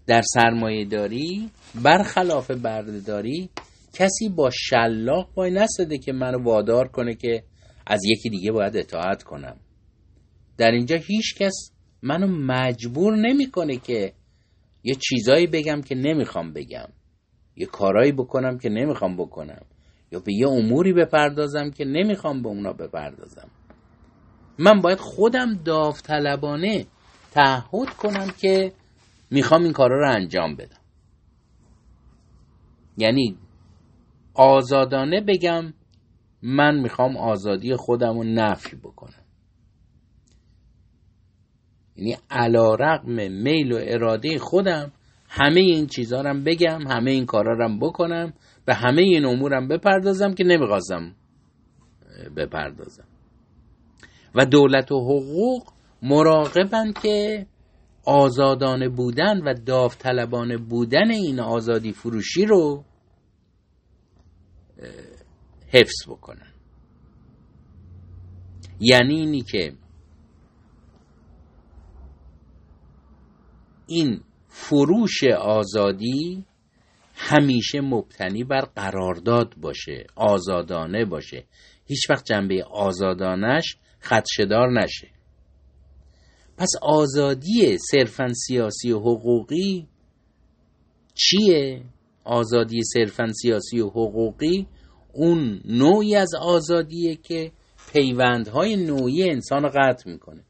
در 0.06 0.22
سرمایه 0.22 0.84
داری 0.84 1.50
برخلاف 1.84 2.50
بردهداری 2.50 3.50
کسی 3.92 4.28
با 4.28 4.50
شلاق 4.50 5.28
وای 5.36 5.50
نستده 5.50 5.98
که 5.98 6.12
منو 6.12 6.42
وادار 6.42 6.88
کنه 6.88 7.14
که 7.14 7.42
از 7.86 8.00
یکی 8.04 8.30
دیگه 8.30 8.52
باید 8.52 8.76
اطاعت 8.76 9.22
کنم. 9.22 9.56
در 10.58 10.70
اینجا 10.70 10.96
هیچ 10.96 11.34
کس 11.38 11.70
منو 12.02 12.26
مجبور 12.26 13.16
نمی‌کنه 13.16 13.76
که 13.76 14.12
یه 14.82 14.94
چیزایی 14.94 15.46
بگم 15.46 15.80
که 15.80 15.94
نمی‌خوام 15.94 16.52
بگم. 16.52 16.88
یه 17.56 17.66
کارایی 17.66 18.12
بکنم 18.12 18.58
که 18.58 18.68
نمی‌خوام 18.68 19.16
بکنم. 19.16 19.62
یا 20.12 20.20
به 20.20 20.34
یه 20.34 20.48
اموری 20.48 20.92
بپردازم 20.92 21.70
که 21.70 21.84
نمی‌خوام 21.84 22.42
به 22.42 22.48
اونا 22.48 22.72
بپردازم. 22.72 23.48
من 24.58 24.80
باید 24.80 24.98
خودم 24.98 25.54
داوطلبانه 25.64 26.86
تعهد 27.30 27.88
کنم 27.88 28.28
که 28.40 28.72
می‌خوام 29.34 29.62
این 29.62 29.72
کارا 29.72 30.00
رو 30.00 30.10
انجام 30.10 30.56
بدم. 30.56 30.80
یعنی 32.98 33.36
آزادانه 34.34 35.20
بگم 35.20 35.74
من 36.42 36.80
می‌خوام 36.80 37.16
آزادی 37.16 37.76
خودم 37.76 38.18
رو 38.18 38.24
نفی 38.24 38.76
بکنم. 38.76 39.24
یعنی 41.96 42.16
علا 42.30 42.74
رقم 42.74 43.32
میل 43.32 43.72
و 43.72 43.78
اراده 43.80 44.38
خودم 44.38 44.92
همه 45.28 45.60
این 45.60 45.86
چیزها 45.86 46.22
بگم 46.46 46.86
همه 46.88 47.10
این 47.10 47.26
کارا 47.26 47.52
رو 47.52 47.78
بکنم 47.78 48.32
به 48.64 48.74
همه 48.74 49.02
این 49.02 49.24
امورم 49.24 49.68
بپردازم 49.68 50.34
که 50.34 50.44
نمی‌خواستم 50.44 51.14
بپردازم. 52.36 53.04
و 54.34 54.46
دولت 54.46 54.92
و 54.92 55.00
حقوق 55.00 55.62
مراقبند 56.02 56.98
که 56.98 57.46
آزادانه 58.06 58.88
بودن 58.88 59.42
و 59.42 59.54
داوطلبانه 59.54 60.56
بودن 60.56 61.10
این 61.10 61.40
آزادی 61.40 61.92
فروشی 61.92 62.46
رو 62.46 62.84
حفظ 65.68 66.08
بکنن. 66.08 66.52
یعنی 68.80 69.14
اینی 69.14 69.42
که 69.42 69.72
این 73.86 74.20
فروش 74.48 75.24
آزادی 75.40 76.44
همیشه 77.14 77.80
مبتنی 77.80 78.44
بر 78.44 78.60
قرارداد 78.60 79.54
باشه 79.56 80.06
آزادانه 80.16 81.04
باشه. 81.04 81.44
هیچ 81.86 82.10
وقت 82.10 82.24
جنبه 82.24 82.64
آزادانش 82.64 83.76
خدشدار 84.00 84.80
نشه. 84.80 85.08
پس 86.56 86.70
آزادی 86.82 87.78
صرفا 87.90 88.32
سیاسی 88.46 88.92
و 88.92 88.98
حقوقی 88.98 89.88
چیه؟ 91.14 91.82
آزادی 92.24 92.82
صرفا 92.82 93.32
سیاسی 93.42 93.80
و 93.80 93.88
حقوقی 93.88 94.66
اون 95.12 95.60
نوعی 95.64 96.16
از 96.16 96.34
آزادیه 96.34 97.16
که 97.16 97.52
پیوندهای 97.92 98.76
نوعی 98.76 99.30
انسان 99.30 99.62
رو 99.62 99.70
قطع 99.74 100.10
می‌کنه. 100.10 100.44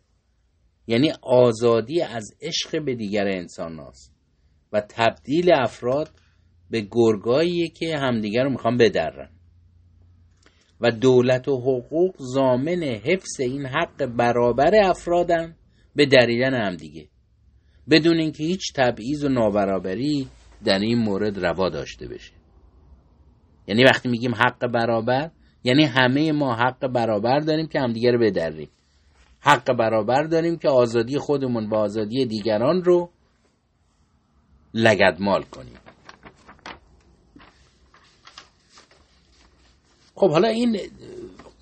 یعنی 0.86 1.12
آزادی 1.22 2.00
از 2.00 2.30
عشق 2.42 2.84
به 2.84 2.94
دیگر 2.94 3.28
انسان 3.28 3.78
هاست 3.78 4.12
و 4.72 4.82
تبدیل 4.88 5.52
افراد 5.54 6.10
به 6.70 6.86
گرگاییه 6.90 7.68
که 7.68 7.96
همدیگر 7.96 8.44
رو 8.44 8.50
می‌خوان 8.50 8.76
بدرن. 8.76 9.30
و 10.80 10.90
دولت 10.90 11.48
و 11.48 11.60
حقوق 11.60 12.14
زامن 12.18 12.82
حفظ 12.82 13.40
این 13.40 13.66
حق 13.66 14.06
برابر 14.06 14.70
افرادن. 14.84 15.56
به 15.96 16.06
دریدن 16.06 16.54
همدیگه 16.54 17.08
بدون 17.90 18.18
اینکه 18.18 18.44
هیچ 18.44 18.72
تبعیض 18.74 19.24
و 19.24 19.28
نابرابری 19.28 20.28
در 20.64 20.78
این 20.78 20.98
مورد 20.98 21.46
روا 21.46 21.68
داشته 21.68 22.08
بشه. 22.08 22.32
یعنی 23.66 23.84
وقتی 23.84 24.08
میگیم 24.08 24.34
حق 24.34 24.66
برابر 24.66 25.30
یعنی 25.64 25.84
همه 25.84 26.32
ما 26.32 26.54
حق 26.54 26.86
برابر 26.86 27.40
داریم 27.40 27.66
که 27.66 27.80
همدیگه 27.80 28.10
رو 28.10 28.18
بدریم. 28.18 28.68
حق 29.40 29.72
برابر 29.72 30.22
داریم 30.22 30.58
که 30.58 30.68
آزادی 30.68 31.18
خودمون 31.18 31.66
و 31.66 31.74
آزادی 31.74 32.26
دیگران 32.26 32.84
رو 32.84 33.10
لگدمال 34.74 35.42
کنیم. 35.42 35.78
خب 40.14 40.30
حالا 40.30 40.48
این 40.48 40.78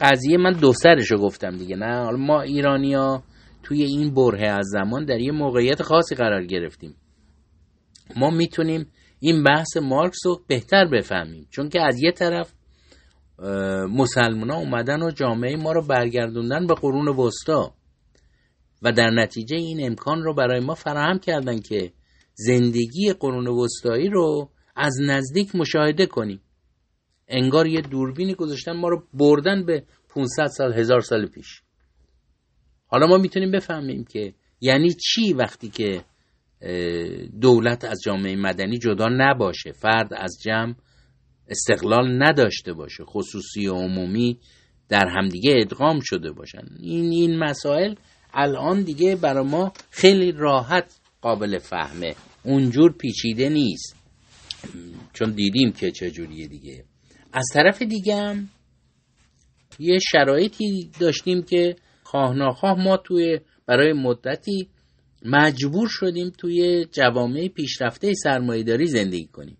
قضیه 0.00 0.38
من 0.38 0.52
دو 0.52 0.72
سرشو 0.72 1.16
گفتم 1.16 1.56
دیگه 1.56 1.76
نه؟ 1.76 2.04
حالا 2.04 2.16
ما 2.16 2.40
ایرانیا 2.40 3.22
توی 3.62 3.82
این 3.82 4.14
بره 4.14 4.48
از 4.48 4.66
زمان 4.66 5.04
در 5.04 5.20
یه 5.20 5.32
موقعیت 5.32 5.82
خاصی 5.82 6.14
قرار 6.14 6.44
گرفتیم. 6.44 6.96
ما 8.16 8.30
می‌تونیم 8.30 8.86
این 9.20 9.42
بحث 9.42 9.76
مارکس 9.76 10.26
رو 10.26 10.40
بهتر 10.46 10.84
بفهمیم. 10.84 11.46
چون 11.50 11.68
که 11.68 11.80
از 11.80 12.02
یه 12.02 12.12
طرف 12.12 12.52
مسلمان 13.88 14.50
ها 14.50 14.56
اومدن 14.56 15.02
و 15.02 15.10
جامعه 15.10 15.56
ما 15.56 15.72
رو 15.72 15.82
برگردوندن 15.82 16.66
به 16.66 16.74
قرون 16.74 17.08
وسطا. 17.08 17.74
و 18.82 18.92
در 18.92 19.10
نتیجه 19.10 19.56
این 19.56 19.86
امکان 19.86 20.22
رو 20.22 20.34
برای 20.34 20.60
ما 20.60 20.74
فراهم 20.74 21.18
کردن 21.18 21.60
که 21.60 21.92
زندگی 22.34 23.12
قرون 23.20 23.46
وسطایی 23.46 24.08
رو 24.08 24.50
از 24.76 24.96
نزدیک 25.06 25.54
مشاهده 25.54 26.06
کنیم. 26.06 26.40
انگار 27.28 27.66
یه 27.66 27.80
دوربینی 27.80 28.34
گذاشتن 28.34 28.72
ما 28.72 28.88
رو 28.88 29.02
بردن 29.14 29.66
به 29.66 29.84
500 30.08 30.46
سال 30.46 30.72
هزار 30.72 31.00
سال 31.00 31.26
پیش. 31.26 31.62
حالا 32.92 33.06
ما 33.06 33.18
می‌تونیم 33.18 33.50
بفهمیم 33.50 34.04
که 34.04 34.34
یعنی 34.60 34.94
چی 34.94 35.32
وقتی 35.32 35.68
که 35.68 36.04
دولت 37.40 37.84
از 37.84 38.00
جامعه 38.04 38.36
مدنی 38.36 38.78
جدا 38.78 39.08
نباشه 39.08 39.72
فرد 39.72 40.14
از 40.16 40.38
جمع 40.44 40.74
استقلال 41.48 42.22
نداشته 42.22 42.72
باشه 42.72 43.04
خصوصی 43.04 43.66
و 43.66 43.74
عمومی 43.74 44.38
در 44.88 45.08
همدیگه 45.08 45.54
ادغام 45.60 46.00
شده 46.00 46.32
باشن. 46.32 46.64
این 46.80 47.10
این 47.10 47.38
مسائل 47.38 47.94
الان 48.34 48.82
دیگه 48.82 49.16
برای 49.16 49.46
ما 49.46 49.72
خیلی 49.90 50.32
راحت 50.32 51.00
قابل 51.20 51.58
فهمه. 51.58 52.14
اونجور 52.44 52.92
پیچیده 52.92 53.48
نیست. 53.48 53.96
چون 55.12 55.30
دیدیم 55.30 55.72
که 55.72 55.90
چجوریه 55.90 56.46
دیگه. 56.48 56.84
از 57.32 57.44
طرف 57.52 57.82
دیگه 57.82 58.16
هم 58.16 58.48
یه 59.78 59.98
شرایطی 59.98 60.90
داشتیم 61.00 61.42
که 61.42 61.76
خواه 62.52 62.78
ما 62.78 62.96
توی 62.96 63.40
برای 63.66 63.92
مدتی 63.92 64.68
مجبور 65.24 65.88
شدیم 65.90 66.30
توی 66.38 66.84
جوامع 66.84 67.48
پیشرفته 67.48 68.12
سرمایهداری 68.14 68.86
زندگی 68.86 69.26
کنیم 69.26 69.56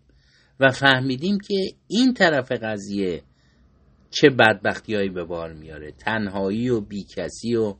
و 0.60 0.70
فهمیدیم 0.70 1.38
که 1.38 1.54
این 1.88 2.14
طرف 2.14 2.52
قضیه 2.52 3.22
چه 4.10 4.30
بدبختیهایی 4.30 5.08
به 5.08 5.24
بار 5.24 5.52
میاره. 5.52 5.92
تنهایی 5.92 6.68
و 6.68 6.80
بیکسی 6.80 7.54
و 7.54 7.74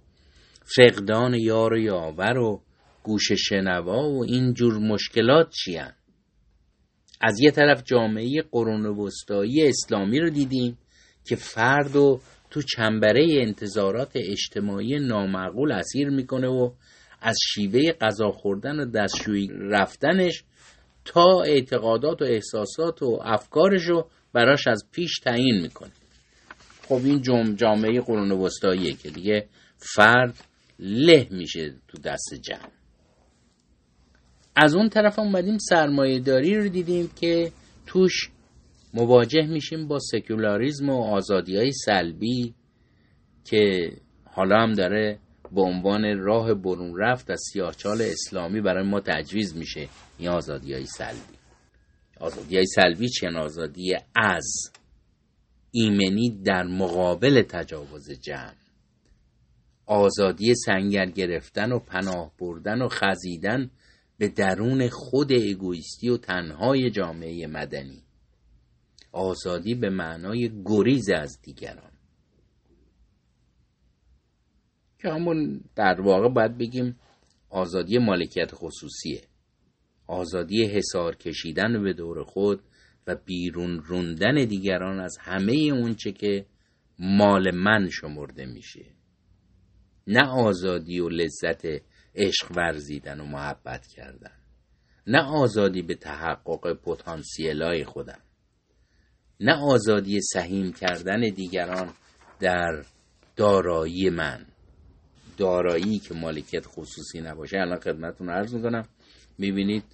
فقدان 0.76 1.34
یار 1.34 1.72
و 1.72 1.78
یاور 1.78 2.38
و 2.38 2.62
گوش 3.02 3.32
شنوا 3.32 4.10
و 4.10 4.24
این 4.24 4.54
جور 4.54 4.78
مشکلات 4.78 5.50
چیان 5.50 5.92
از 7.20 7.40
یه 7.40 7.50
طرف 7.50 7.82
جامعه 7.84 8.42
قرون 8.52 8.86
وسطایی 8.86 9.68
اسلامی 9.68 10.20
رو 10.20 10.30
دیدیم 10.30 10.78
که 11.24 11.36
فرد 11.36 11.96
و 11.96 12.20
تو 12.52 12.62
چنبره 12.62 13.26
انتظارات 13.30 14.10
اجتماعی 14.14 14.98
نامعقول 14.98 15.72
اسیر 15.72 16.08
می‌کنه 16.08 16.48
و 16.48 16.70
از 17.20 17.36
شیوه 17.54 17.92
غذا 17.92 18.30
خوردن 18.30 18.80
و 18.80 18.84
دستشویی 18.84 19.48
رفتنش 19.52 20.44
تا 21.04 21.42
اعتقادات 21.46 22.22
و 22.22 22.24
احساسات 22.24 23.02
و 23.02 23.20
افکارش 23.24 23.82
رو 23.82 24.08
براش 24.32 24.66
از 24.66 24.84
پیش 24.92 25.18
تعیین 25.18 25.60
می‌کنه. 25.60 25.90
خب 26.82 27.00
این 27.04 27.22
جامعه 27.56 28.00
قرون 28.00 28.32
وسطاییه 28.32 28.92
که 28.92 29.10
دیگه 29.10 29.46
فرد 29.76 30.34
له 30.78 31.28
میشه 31.30 31.74
تو 31.88 31.98
دست 31.98 32.34
جمع. 32.42 32.70
از 34.56 34.74
اون 34.74 34.88
طرف 34.88 35.18
اومدیم 35.18 35.58
سرمایه 35.58 36.20
داری 36.20 36.54
رو 36.54 36.68
دیدیم 36.68 37.10
که 37.20 37.52
توش 37.86 38.30
مواجه 38.94 39.46
میشیم 39.46 39.88
با 39.88 39.98
سکولاریزم 39.98 40.88
و 40.88 41.02
آزادی 41.02 41.56
های 41.56 41.72
سلبی 41.72 42.54
که 43.44 43.92
حالا 44.24 44.56
هم 44.62 44.72
داره 44.72 45.18
به 45.52 45.60
عنوان 45.60 46.18
راه 46.18 46.54
برون 46.54 46.98
رفت 46.98 47.30
از 47.30 47.42
سیاهچال 47.52 48.02
اسلامی 48.02 48.60
برای 48.60 48.88
ما 48.88 49.00
تجویز 49.00 49.56
میشه 49.56 49.88
این 50.18 50.28
آزادی 50.28 50.72
های 50.72 50.86
سلبی. 50.86 51.38
آزادی 52.20 52.56
های 52.56 52.66
سلبی 52.66 53.08
چن 53.08 53.36
آزادی 53.36 53.94
از 54.16 54.72
ایمنی 55.70 56.42
در 56.44 56.62
مقابل 56.62 57.42
تجاوز 57.42 58.10
جمع. 58.20 58.54
آزادی 59.86 60.54
سنگر 60.54 61.06
گرفتن 61.06 61.72
و 61.72 61.78
پناه 61.78 62.32
بردن 62.40 62.82
و 62.82 62.88
خزیدن 62.88 63.70
به 64.18 64.28
درون 64.28 64.88
خود 64.88 65.32
اگویستی 65.32 66.08
و 66.08 66.16
تنهای 66.16 66.90
جامعه 66.90 67.46
مدنی. 67.46 68.02
آزادی 69.12 69.74
به 69.74 69.90
معنای 69.90 70.62
گریز 70.64 71.10
از 71.10 71.40
دیگران. 71.42 71.92
که 74.98 75.08
همون 75.08 75.60
در 75.76 76.00
واقع 76.00 76.28
باید 76.28 76.58
بگیم 76.58 76.96
آزادی 77.50 77.98
مالکیت 77.98 78.50
خصوصیه. 78.54 79.22
آزادی 80.06 80.64
حسار 80.64 81.16
کشیدن 81.16 81.82
به 81.82 81.92
دور 81.92 82.24
خود 82.24 82.62
و 83.06 83.16
بیرون 83.16 83.82
روندن 83.82 84.34
دیگران 84.44 85.00
از 85.00 85.16
همه 85.20 85.52
اونچه 85.52 86.12
که 86.12 86.46
مال 86.98 87.50
من 87.54 87.88
شمرده 87.90 88.46
میشه. 88.46 88.84
نه 90.06 90.28
آزادی 90.28 91.00
و 91.00 91.08
لذت 91.08 91.66
عشق 92.14 92.52
ورزیدن 92.56 93.20
و 93.20 93.24
محبت 93.24 93.86
کردن. 93.86 94.36
نه 95.06 95.22
آزادی 95.22 95.82
به 95.82 95.94
تحقق 95.94 96.72
پتانسیلای 96.72 97.84
خودم. 97.84 98.20
نه 99.42 99.52
آزادی 99.52 100.20
سهیم 100.20 100.72
کردن 100.72 101.20
دیگران 101.20 101.92
در 102.40 102.84
دارایی 103.36 104.10
من. 104.10 104.46
دارایی 105.36 105.98
که 105.98 106.14
مالکیت 106.14 106.66
خصوصی 106.66 107.20
نباشه. 107.20 107.58
الان 107.58 107.80
خدمتتون 107.80 108.30
عرض 108.30 108.54
می‌کنم. 108.54 108.88
می‌بینید 109.38 109.84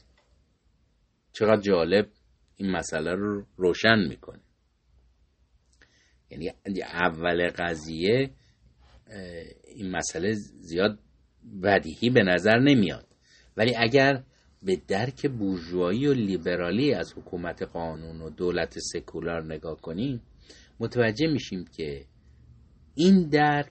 چقدر 1.32 1.60
جالب 1.60 2.08
این 2.56 2.70
مسئله 2.70 3.14
رو 3.14 3.44
روشن 3.56 3.98
می‌کنه. 4.08 4.40
یعنی 6.30 6.52
اول 6.82 7.50
قضیه 7.50 8.30
این 9.64 9.90
مسئله 9.90 10.32
زیاد 10.60 10.98
بدیهی 11.62 12.10
به 12.10 12.22
نظر 12.22 12.58
نمیاد. 12.58 13.06
ولی 13.56 13.74
اگر 13.76 14.22
به 14.62 14.80
درک 14.88 15.26
بورژوایی 15.26 16.06
و 16.06 16.12
لیبرالی 16.12 16.94
از 16.94 17.12
حکومت 17.16 17.62
قانون 17.62 18.20
و 18.20 18.30
دولت 18.30 18.78
سکولار 18.78 19.44
نگاه 19.44 19.80
کنیم 19.80 20.22
متوجه 20.80 21.26
میشیم 21.26 21.64
که 21.76 22.04
این 22.94 23.28
درک 23.28 23.70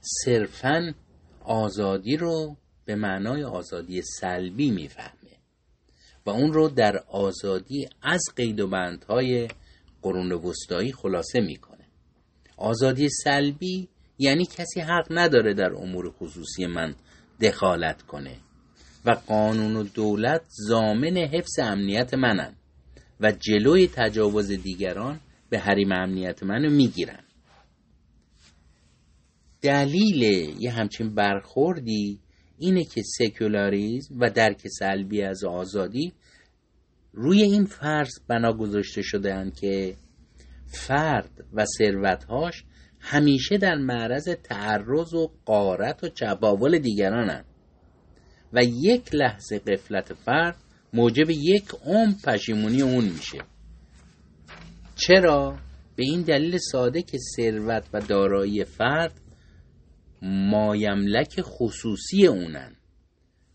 صرفا 0.00 0.94
آزادی 1.44 2.16
رو 2.16 2.56
به 2.84 2.94
معنای 2.94 3.44
آزادی 3.44 4.02
سلبی 4.02 4.70
می‌فهمه 4.70 5.36
و 6.26 6.30
اون 6.30 6.52
رو 6.52 6.68
در 6.68 6.96
آزادی 7.08 7.88
از 8.02 8.22
قید 8.36 8.60
و 8.60 8.68
بندهای 8.68 9.48
قرون 10.02 10.32
وسطایی 10.32 10.92
خلاصه 10.92 11.40
می‌کنه. 11.40 11.84
آزادی 12.56 13.08
سلبی 13.08 13.88
یعنی 14.18 14.46
کسی 14.46 14.80
حق 14.80 15.06
نداره 15.10 15.54
در 15.54 15.72
امور 15.72 16.10
خصوصی 16.10 16.66
من 16.66 16.94
دخالت 17.40 18.02
کنه. 18.02 18.36
و 19.04 19.10
قانون 19.10 19.76
و 19.76 19.82
دولت 19.82 20.42
زامن 20.48 21.16
حفظ 21.16 21.58
امنیت 21.58 22.14
منن 22.14 22.54
و 23.20 23.32
جلوی 23.32 23.88
تجاوز 23.94 24.48
دیگران 24.50 25.20
به 25.50 25.58
حریم 25.58 25.92
امنیت 25.92 26.42
منو 26.42 26.70
می‌گیرن. 26.70 27.24
دلیل 29.62 30.22
یه 30.60 30.70
همچین 30.70 31.14
برخوردی 31.14 32.20
اینه 32.58 32.84
که 32.84 33.02
سکولاریزم 33.18 34.20
و 34.20 34.30
درک 34.30 34.68
سلبی 34.78 35.22
از 35.22 35.44
آزادی 35.44 36.12
روی 37.12 37.42
این 37.42 37.64
فرض 37.64 38.12
بنا 38.28 38.52
گذاشته 38.52 39.02
شده 39.02 39.52
که 39.60 39.96
فرد 40.66 41.44
و 41.52 41.64
ثروتهاش 41.78 42.64
همیشه 43.00 43.58
در 43.58 43.74
معرض 43.74 44.28
تعرض 44.28 45.14
و 45.14 45.30
قارت 45.44 46.04
و 46.04 46.08
چباول 46.08 46.78
دیگرانند 46.78 47.44
و 48.52 48.62
یک 48.64 49.14
لحظه 49.14 49.58
قفلت 49.58 50.14
فرد 50.14 50.56
موجب 50.92 51.30
یک 51.30 51.68
عمر 51.86 52.14
پشیمونی 52.24 52.82
اون 52.82 53.04
میشه. 53.04 53.38
چرا؟ 54.96 55.58
به 55.96 56.04
این 56.04 56.22
دلیل 56.22 56.58
ساده 56.58 57.02
که 57.02 57.18
ثروت 57.36 57.88
و 57.92 58.00
دارایی 58.00 58.64
فرد 58.64 59.20
مایملک 60.22 61.40
خصوصی 61.40 62.26
اونن 62.26 62.76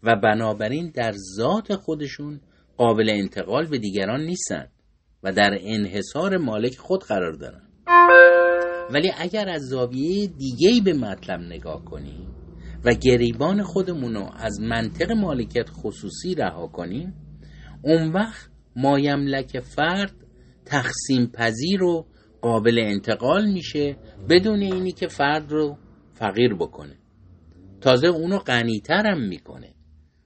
و 0.04 0.16
بنابراین 0.24 0.92
در 0.96 1.14
ذات 1.36 1.76
خودشون 1.76 2.42
قابل 2.78 3.10
انتقال 3.10 3.66
به 3.66 3.78
دیگران 3.78 4.22
نیستن 4.22 4.68
و 5.24 5.32
در 5.32 5.58
انحصار 5.62 6.38
مالک 6.38 6.78
خود 6.78 7.04
قرار 7.04 7.34
دارن. 7.34 7.62
ولی 8.90 9.12
اگر 9.18 9.50
از 9.50 9.62
زاویه 9.62 10.28
دیگه 10.28 10.82
به 10.82 10.94
مطلب 10.94 11.40
نگاه 11.40 11.86
کنیم 11.86 12.28
و 12.84 12.94
گریبان 12.94 13.64
خودمون 13.64 14.14
رو 14.16 14.30
از 14.36 14.60
منطق 14.62 15.12
مالکیت 15.12 15.70
خصوصی 15.70 16.36
رها 16.36 16.68
کنیم 16.68 17.14
اون 17.82 18.12
وقت 18.12 18.50
مایملک 18.76 19.60
فرد 19.60 20.16
تقسیم 20.66 21.28
پذیر 21.28 21.84
و 21.84 22.08
قابل 22.42 22.80
انتقال 22.80 23.52
میشه 23.52 23.98
بدون 24.30 24.62
اینی 24.62 24.92
که 24.92 25.08
فرد 25.08 25.52
رو 25.52 25.78
فقیر 26.14 26.54
بکنه. 26.54 26.98
تازه 27.82 28.08
اونو 28.08 28.38
غنیتر 28.38 29.08
هم 29.08 29.22
می‌کنه. 29.28 29.74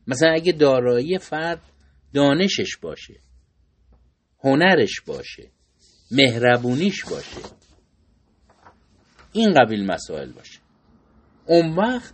مثلا 0.08 0.32
اگه 0.34 0.52
دارایی 0.52 1.18
فرد 1.18 1.62
دانشش 2.14 2.78
باشه 2.82 3.20
هنرش 4.44 5.02
باشه 5.02 5.52
مهربونیش 6.12 7.06
باشه 7.06 7.42
این 9.34 9.54
قبیل 9.54 9.86
مسائل 9.86 10.32
باشه. 10.32 10.60
اون 11.46 11.76
وقت 11.76 12.14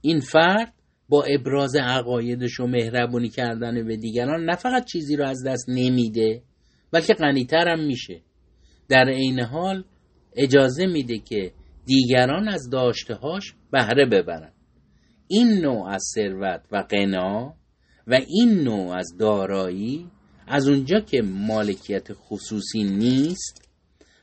این 0.00 0.20
فرد 0.20 0.74
با 1.08 1.22
ابراز 1.22 1.76
عقایدش 1.76 2.60
و 2.60 2.66
مهربونی 2.66 3.28
کردن 3.28 3.86
به 3.86 3.96
دیگران 3.96 4.44
نه 4.44 4.56
فقط 4.56 4.84
چیزی 4.84 5.16
رو 5.16 5.24
از 5.24 5.44
دست 5.46 5.68
نمیده 5.68 6.42
بلکه 6.92 7.14
غنیتر 7.14 7.68
هم 7.68 7.86
میشه. 7.86 8.20
در 8.88 9.08
عین 9.08 9.40
حال 9.40 9.84
اجازه 10.36 10.86
میده 10.86 11.18
که 11.18 11.52
دیگران 11.86 12.48
از 12.48 12.70
داشتهاش 12.70 13.54
بهره 13.72 14.06
ببرن 14.06 14.52
این 15.28 15.60
نوع 15.60 15.88
از 15.88 16.02
ثروت 16.14 16.60
و 16.72 16.76
قنا 16.76 17.54
و 18.06 18.14
این 18.14 18.60
نوع 18.60 18.96
از 18.96 19.16
دارایی 19.18 20.06
از 20.46 20.68
اونجا 20.68 21.00
که 21.00 21.22
مالکیت 21.22 22.12
خصوصی 22.12 22.84
نیست 22.84 23.70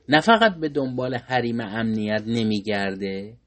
نه 0.09 0.21
فقط 0.21 0.55
به 0.55 0.69
دنبال 0.69 1.15
حریم 1.15 1.61
امنیت 1.61 2.23
نمیگرده 2.27 3.37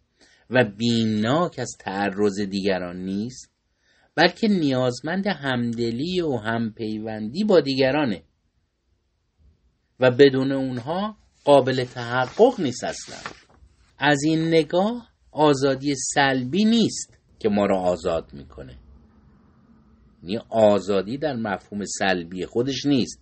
و 0.50 0.64
بیمناک 0.64 1.58
از 1.58 1.76
تعرض 1.78 2.40
دیگران 2.40 2.96
نیست 2.96 3.50
بلکه 4.14 4.48
نیازمند 4.48 5.26
همدلی 5.26 6.20
و 6.20 6.36
همپیوندی 6.36 7.44
با 7.44 7.60
دیگرانه. 7.60 8.22
و 10.00 10.10
بدون 10.10 10.52
اونها 10.52 11.16
قابل 11.44 11.84
تحقق 11.84 12.60
نیست 12.60 12.84
اصلا. 12.84 13.16
از 13.98 14.22
این 14.24 14.48
نگاه 14.48 15.08
آزادی 15.32 15.94
سلبی 15.94 16.64
نیست 16.64 17.18
که 17.38 17.48
ما 17.48 17.66
را 17.66 17.80
آزاد 17.80 18.32
می‌کنه. 18.32 18.78
یعنی 20.22 20.38
آزادی 20.48 21.18
در 21.18 21.36
مفهوم 21.36 21.84
سلبی 21.84 22.46
خودش 22.46 22.86
نیست 22.86 23.20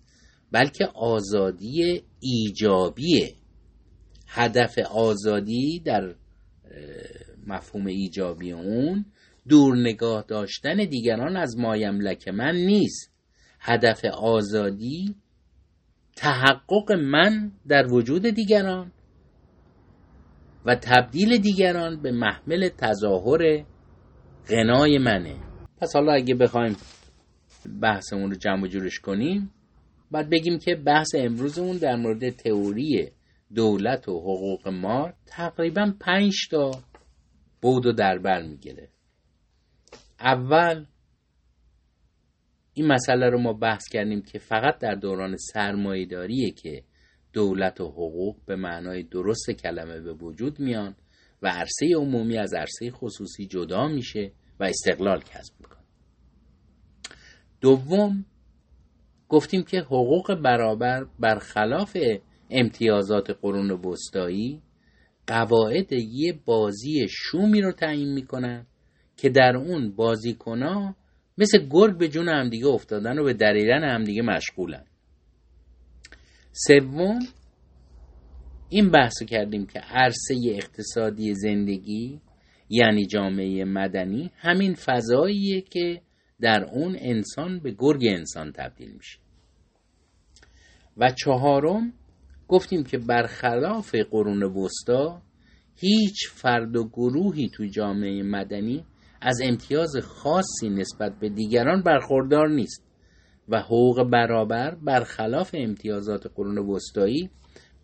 بلکه 0.51 0.85
آزادی 0.85 2.03
ایجابیه. 2.19 3.35
هدف 4.27 4.77
آزادی 4.77 5.79
در 5.85 6.15
مفهوم 7.47 7.85
ایجابی 7.85 8.51
اون 8.51 9.05
دور 9.49 9.77
نگاه 9.77 10.25
داشتن 10.27 10.75
دیگران 10.75 11.37
از 11.37 11.57
مایملک 11.57 12.27
من 12.27 12.55
نیست. 12.55 13.13
هدف 13.59 14.05
آزادی 14.05 15.15
تحقق 16.15 16.91
من 16.91 17.51
در 17.67 17.93
وجود 17.93 18.25
دیگران 18.27 18.91
و 20.65 20.75
تبدیل 20.75 21.37
دیگران 21.37 22.01
به 22.01 22.11
محمل 22.11 22.69
تظاهر 22.77 23.65
غنای 24.49 24.97
منه. 24.97 25.35
پس 25.81 25.95
حالا 25.95 26.13
اگه 26.13 26.35
بخوایم 26.35 26.75
بحثمون 27.81 28.31
رو 28.31 28.37
جمع 28.37 28.67
جورش 28.67 28.99
کنیم 28.99 29.51
بعد 30.11 30.29
بگیم 30.29 30.59
که 30.59 30.75
بحث 30.75 31.07
امروزمون 31.15 31.77
در 31.77 31.95
مورد 31.95 32.29
تئوری 32.29 33.07
دولت 33.55 34.09
و 34.09 34.19
حقوق 34.19 34.67
ما 34.67 35.13
تقریبا 35.25 35.93
پنج 35.99 36.33
تا 36.51 36.71
بود 37.61 37.85
و 37.85 37.91
دربر 37.91 38.41
می‌گیره 38.41 38.89
اول 40.19 40.85
این 42.73 42.87
مسئله 42.87 43.29
رو 43.29 43.39
ما 43.39 43.53
بحث 43.53 43.89
کردیم 43.89 44.21
که 44.21 44.39
فقط 44.39 44.77
در 44.79 44.95
دوران 44.95 45.35
سرمایهداریه 45.37 46.51
که 46.51 46.83
دولت 47.33 47.81
و 47.81 47.87
حقوق 47.87 48.35
به 48.45 48.55
معنای 48.55 49.03
درست 49.03 49.51
کلمه 49.51 49.99
به 49.99 50.13
وجود 50.13 50.59
میان 50.59 50.95
و 51.41 51.47
عرصه 51.47 51.95
عمومی 51.95 52.37
از 52.37 52.53
عرصه 52.53 52.91
خصوصی 52.91 53.47
جدا 53.47 53.87
میشه 53.87 54.31
و 54.59 54.63
استقلال 54.63 55.21
کسب 55.21 55.53
می‌کنه. 55.59 55.79
دوم 57.61 58.25
گفتیم 59.29 59.63
که 59.63 59.79
حقوق 59.79 60.35
برابر 60.35 61.05
برخلاف 61.19 61.97
امتیازات 62.49 63.29
قرون 63.41 63.71
وسطایی 63.71 64.61
قواعد 65.29 65.91
یه 65.91 66.33
بازی 66.45 67.07
شومی 67.09 67.61
رو 67.61 67.71
تعیین 67.71 68.13
می‌کنن 68.13 68.65
که 69.17 69.29
در 69.29 69.57
اون 69.57 69.95
بازیکنا 69.95 70.95
مثل 71.37 71.67
گرگ 71.69 71.97
به 71.97 72.07
جون 72.07 72.29
همدیگه 72.29 72.67
افتادن 72.67 73.19
و 73.19 73.23
به 73.23 73.33
دریدن 73.33 73.83
همدیگه 73.83 74.21
مشغولن. 74.21 74.85
سوم 76.51 77.19
این 78.69 78.91
بحث 78.91 79.23
کردیم 79.23 79.65
که 79.65 79.79
عرصه 79.79 80.35
اقتصادی 80.49 81.33
زندگی 81.33 82.21
یعنی 82.69 83.05
جامعه 83.05 83.65
مدنی 83.65 84.31
همین 84.37 84.73
فضاییه 84.73 85.61
که 85.61 86.01
در 86.41 86.63
اون 86.63 86.95
انسان 86.99 87.59
به 87.59 87.71
گرگ 87.71 88.05
انسان 88.05 88.51
تبدیل 88.51 88.91
میشه. 88.93 89.19
و 90.97 91.11
چهارم 91.11 91.93
گفتیم 92.49 92.83
که 92.83 92.97
برخلاف 92.97 93.95
قرون 94.11 94.43
وسطا 94.43 95.21
هیچ 95.75 96.27
فرد 96.33 96.75
و 96.75 96.87
گروهی 96.87 97.49
تو 97.49 97.65
جامعه 97.65 98.23
مدنی 98.23 98.85
از 99.21 99.41
امتیاز 99.43 99.97
خاصی 100.03 100.69
نسبت 100.69 101.19
به 101.19 101.29
دیگران 101.29 101.83
برخوردار 101.83 102.49
نیست 102.49 102.85
و 103.49 103.59
حقوق 103.61 104.03
برابر 104.03 104.75
برخلاف 104.75 105.49
امتیازات 105.53 106.27
قرون 106.35 106.57
وسطایی 106.57 107.29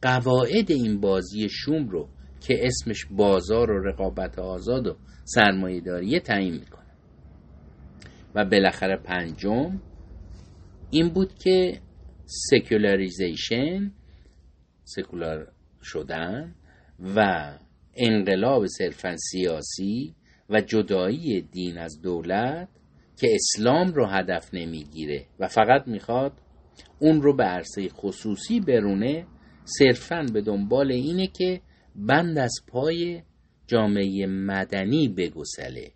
قواعد 0.01 0.71
این 0.71 1.01
بازی 1.01 1.49
شوم 1.49 1.89
رو 1.89 2.09
که 2.47 2.59
اسمش 2.63 3.05
بازار 3.11 3.71
و 3.71 3.87
رقابت 3.87 4.39
آزاد 4.39 4.87
و 4.87 4.95
سرمایهداری 5.23 6.19
تعیین 6.19 6.53
می‌کنه. 6.53 6.85
و 8.35 8.45
بالاخره 8.45 8.97
پنجم 8.97 9.81
این 10.91 11.09
بود 11.09 11.33
که 11.33 11.79
secularization 12.25 13.91
سکولار 14.85 15.51
شدن 15.83 16.55
و 17.15 17.51
انقلاب 17.95 18.65
صرفا 18.65 19.15
سیاسی 19.17 20.15
و 20.49 20.61
جدایی 20.61 21.41
دین 21.41 21.77
از 21.77 22.01
دولت 22.01 22.69
که 23.17 23.27
اسلام 23.35 23.93
رو 23.93 24.05
هدف 24.05 24.53
نمی‌گیره 24.53 25.25
و 25.39 25.47
فقط 25.47 25.87
می‌خواد 25.87 26.31
اون 26.99 27.21
رو 27.21 27.35
به 27.35 27.43
عرصه 27.43 27.89
خصوصی 27.89 28.59
برونه 28.59 29.27
صرفا 29.63 30.25
به 30.33 30.41
دنبال 30.41 30.91
اینه 30.91 31.27
که 31.27 31.61
بند 31.95 32.37
از 32.37 32.53
پای 32.67 33.21
جامعه 33.67 34.25
مدنی 34.27 35.07
بگسله 35.07 35.91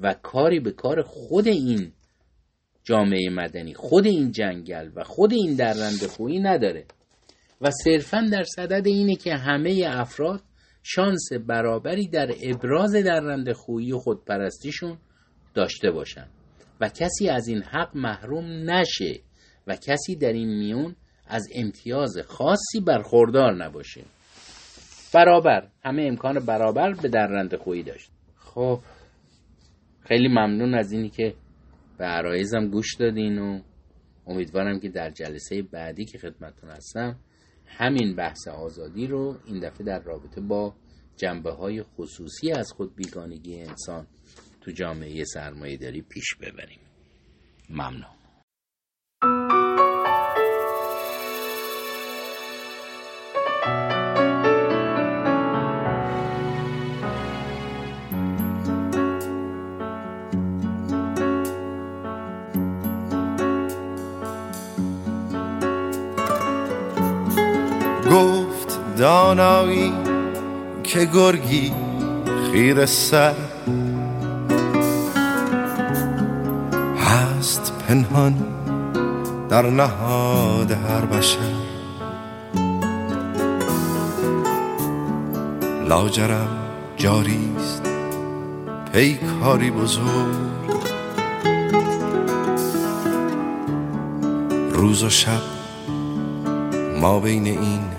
و 0.00 0.14
کاری 0.14 0.60
به 0.60 0.70
کار 0.72 1.02
خود 1.02 1.46
این 1.46 1.92
جامعه 2.84 3.30
مدنی 3.30 3.74
خود 3.74 4.06
این 4.06 4.32
جنگل 4.32 4.90
و 4.94 5.04
خود 5.04 5.32
این 5.32 5.54
درنده 5.54 6.08
خویی 6.08 6.40
نداره. 6.40 6.84
و 7.60 7.70
صرفا 7.70 8.28
در 8.32 8.44
صدد 8.44 8.86
اینه 8.86 9.16
که 9.16 9.34
همه 9.34 9.84
افراد 9.88 10.42
شانس 10.82 11.32
برابری 11.46 12.08
در 12.08 12.30
ابراز 12.42 12.92
درنده 12.92 13.54
خویی 13.54 13.92
و 13.92 13.98
خودپرستیشون 13.98 14.98
داشته 15.54 15.90
باشن 15.90 16.26
و 16.80 16.88
کسی 16.88 17.28
از 17.28 17.48
این 17.48 17.62
حق 17.62 17.96
محروم 17.96 18.70
نشه 18.70 19.20
و 19.66 19.76
کسی 19.76 20.16
در 20.16 20.32
این 20.32 20.48
میون 20.48 20.96
از 21.26 21.48
امتیاز 21.54 22.18
خاصی 22.28 22.80
برخوردار 22.86 23.64
نباشه. 23.64 24.04
برابر 25.14 25.68
همه 25.84 26.02
امکان 26.02 26.38
برابر 26.38 26.92
به 26.92 27.08
درنده 27.08 27.56
خویی 27.56 27.82
داشت. 27.82 28.10
خب 28.36 28.80
خیلی 30.00 30.28
ممنون 30.28 30.74
از 30.74 30.92
اینی 30.92 31.08
که 31.08 31.34
به 31.98 32.04
عرایزم 32.04 32.68
گوش 32.68 32.94
دادین 32.94 33.38
و 33.38 33.60
امیدوارم 34.26 34.80
که 34.80 34.88
در 34.88 35.10
جلسه 35.10 35.62
بعدی 35.62 36.04
که 36.04 36.18
خدمتتون 36.18 36.70
هستم 36.70 37.16
همین 37.68 38.16
بحث 38.16 38.48
آزادی 38.48 39.06
رو 39.06 39.36
این 39.46 39.60
دفعه 39.60 39.86
در 39.86 40.02
رابطه 40.02 40.40
با 40.40 40.74
جنبه 41.16 41.50
های 41.50 41.82
خصوصی 41.82 42.52
از 42.52 42.72
خود 42.72 42.96
بیگانگی 42.96 43.60
انسان 43.60 44.06
تو 44.60 44.70
جامعه 44.70 45.24
سرمایه 45.24 45.76
داری 45.76 46.02
پیش 46.02 46.34
ببریم. 46.34 46.80
ممنون. 47.70 48.17
دانایی 69.28 69.92
که 70.82 71.04
گرگی 71.04 71.72
خیر 72.52 72.86
سر. 72.86 73.34
هست 76.98 77.72
پنهان 77.88 78.34
در 79.48 79.70
نهاد 79.70 80.70
هر 80.70 81.00
بشر. 81.00 81.38
لاجرم 85.88 86.48
جاریست 86.96 87.82
پیکاری 88.92 89.70
بزرگ. 89.70 90.36
روز 94.72 95.02
و 95.02 95.10
شب 95.10 95.42
ما 97.00 97.20
بین 97.20 97.46
این 97.46 97.97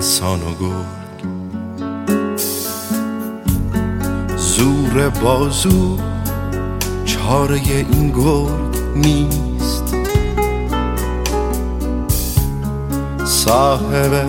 انسان 0.00 0.40
و 0.42 0.54
گرگ 0.60 1.30
زور 4.36 5.08
بازو 5.08 5.98
چاره 7.04 7.60
این 7.64 8.10
گرگ 8.10 8.96
نیست. 8.96 9.94
صاحب 13.24 14.26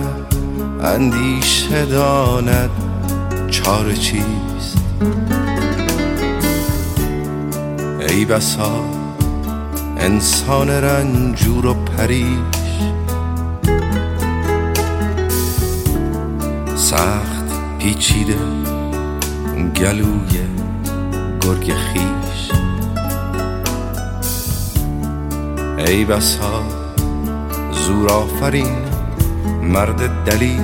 اندیشه 0.82 1.84
داند 1.86 2.70
چاره 3.50 3.94
چیست. 3.94 4.78
ای 8.08 8.24
بسا 8.24 8.84
انسان 9.96 10.70
رنجور 10.70 11.66
و 11.66 11.74
پریش 11.74 12.61
سخت 16.92 17.78
پیچیده 17.78 18.38
گلوی 19.76 20.40
گرگ 21.40 21.72
خیش. 21.74 22.50
ای 25.78 26.04
بسا 26.04 26.62
زور 27.72 28.10
آفرین 28.10 28.76
مرد 29.62 30.24
دلیر. 30.24 30.60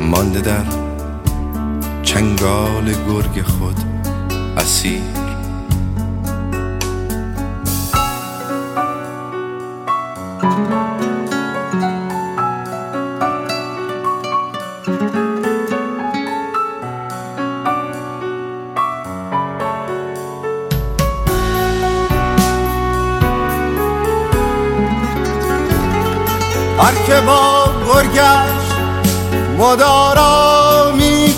مانده 0.00 0.40
در 0.40 0.64
چنگال 2.02 2.94
گرگ 3.08 3.42
خود 3.42 3.76
اسیر. 4.56 5.21
هر 26.92 27.06
که 27.06 27.20
با 27.20 27.64
گرگش 27.86 28.72
مدارا 29.58 30.92
می 30.96 31.34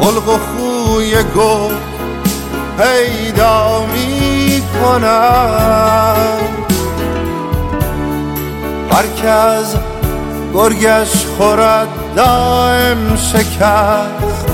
خلق 0.00 0.28
و 0.28 0.38
خوی 0.38 1.14
گل 1.22 1.74
پیدا 2.78 3.86
می 3.86 4.62
کنم 4.82 6.38
هر 8.90 9.28
از 9.28 9.76
گرگش 10.54 11.26
خورد 11.38 11.88
دائم 12.16 13.16
شکست. 13.16 14.46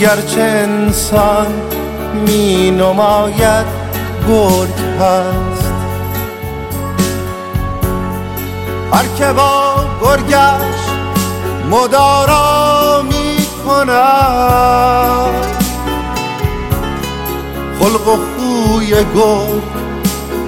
گرچه 0.00 0.40
انسان 0.40 1.77
می 2.14 2.70
نماید 2.70 3.66
گرگ 4.28 4.78
هست. 5.00 5.72
هر 8.92 9.04
که 9.18 9.32
با 9.32 9.74
گرگش 10.02 10.88
مدارا 11.70 13.02
می 13.02 13.46
کند 13.66 15.34
خلق 17.80 18.08
و 18.08 18.16
خوی 18.16 18.90
گرگ 18.90 19.62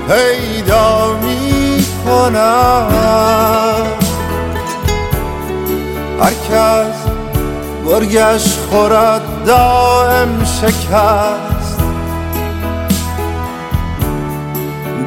پیدا 0.09 1.13
می 1.23 1.85
کند 2.05 2.91
هر 6.21 6.33
کس 6.51 6.97
گرگش 7.87 8.57
خورد 8.71 9.23
دائم 9.47 10.45
شکست 10.45 11.50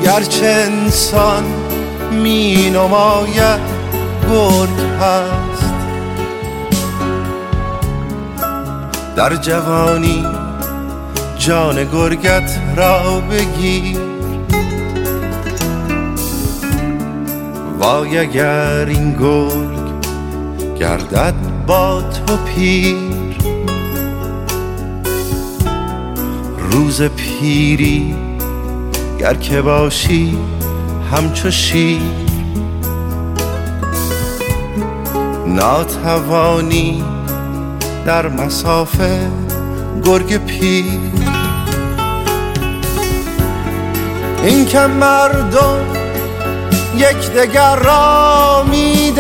گرچه 0.04 0.46
انسان 0.46 1.44
می 2.12 2.70
نماید 2.70 3.60
گرگ 4.30 4.80
هست. 5.02 5.74
در 9.16 9.36
جوانی 9.36 10.26
جان 11.38 11.84
گرگت 11.84 12.60
را 12.76 13.20
بگیر. 13.20 13.98
وای 17.80 18.18
اگر 18.18 18.86
این 18.86 19.13
گرگ 19.13 19.84
گردد 20.80 21.34
با 21.68 22.02
تو 22.02 22.38
پیر. 22.38 22.98
روز 26.72 27.02
پیری 27.02 28.33
گر 29.24 29.34
که 29.34 29.62
باشی 29.62 30.38
همچو 31.12 31.52
شیر 31.52 32.02
ناتوانی 35.48 37.04
در 38.06 38.28
مسافه 38.28 39.32
گرگ 40.04 40.38
پیر. 40.38 41.00
این 44.44 44.66
که 44.66 44.80
مردم 44.80 45.86
یک 46.98 47.32
دگر 47.32 47.76
را 47.76 48.64
می 48.72 49.12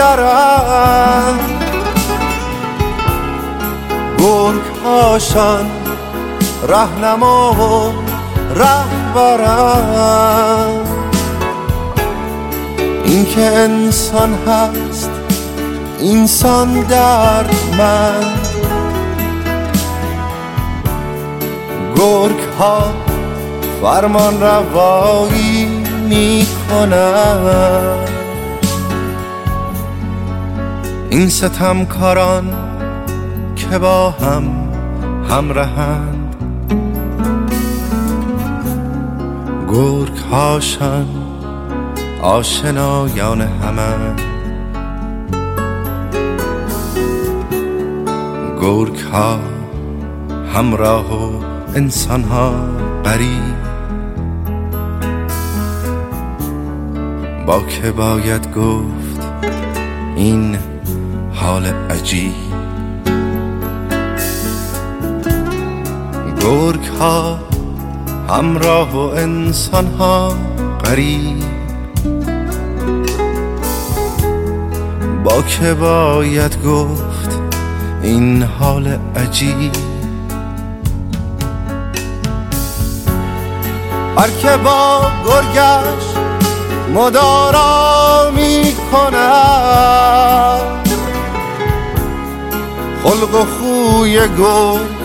گرگ 4.17 4.61
هاشان 4.85 5.71
رهنما 6.67 7.53
و 7.53 8.02
رهبرم 8.55 10.33
این 13.05 13.25
که 13.25 13.41
انسان 13.41 14.33
هست 14.47 15.09
انسان 16.01 16.81
درد 16.81 17.55
من 17.77 18.23
گرگ 21.95 22.39
ها 22.59 22.93
فرمان 23.81 24.41
روایی 24.41 25.65
می 26.09 26.47
این 31.09 31.29
ستمکاران 31.29 32.53
که 33.55 33.77
با 33.77 34.09
هم 34.09 34.43
همرهند 35.29 36.22
گرگ 39.73 40.17
هاشان 40.31 41.07
آشنایان 42.21 43.41
همند 43.41 44.21
گرگ 48.61 48.99
ها 48.99 49.39
همراه 50.53 51.13
و 51.13 51.43
انسان 51.75 52.23
ها 52.23 52.53
قریب 53.03 53.55
با 57.45 57.61
که 57.61 57.91
باید 57.91 58.53
گفت 58.53 59.21
این 60.15 60.57
حال 61.33 61.65
عجیب. 61.65 62.33
گرگ 66.41 66.85
ها 66.99 67.52
همراه 68.29 68.91
و 68.91 68.97
انسان 68.97 69.87
ها 69.87 70.33
قریب 70.83 71.43
با 75.23 75.41
که 75.41 75.73
باید 75.73 76.63
گفت 76.65 77.39
این 78.03 78.43
حال 78.43 78.99
عجیب. 79.15 79.71
هر 84.17 84.29
که 84.29 84.57
با 84.63 85.01
گرگش 85.25 86.03
مدارا 86.93 88.31
می 88.35 88.73
کند 88.91 90.63
خلق 93.03 93.35
و 93.35 93.45
خوی 93.45 94.13
گرگ 94.13 95.03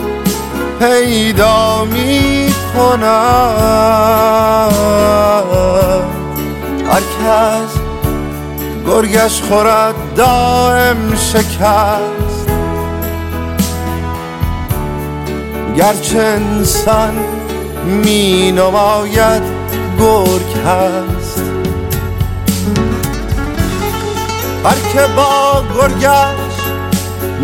پیدا 0.79 1.85
می 1.85 2.38
کند 2.73 4.29
هر 6.89 7.01
کس 7.01 7.73
گرگش 8.87 9.41
خورد 9.41 9.95
دائم 10.15 11.15
شکست. 11.15 12.49
گرچه 15.77 16.19
انسان 16.19 17.13
می 17.85 18.51
نماید 18.51 19.41
گرگ 19.99 20.57
هست. 20.65 21.41
هر 24.65 24.79
که 24.93 25.01
با 25.15 25.63
گرگش 25.75 26.59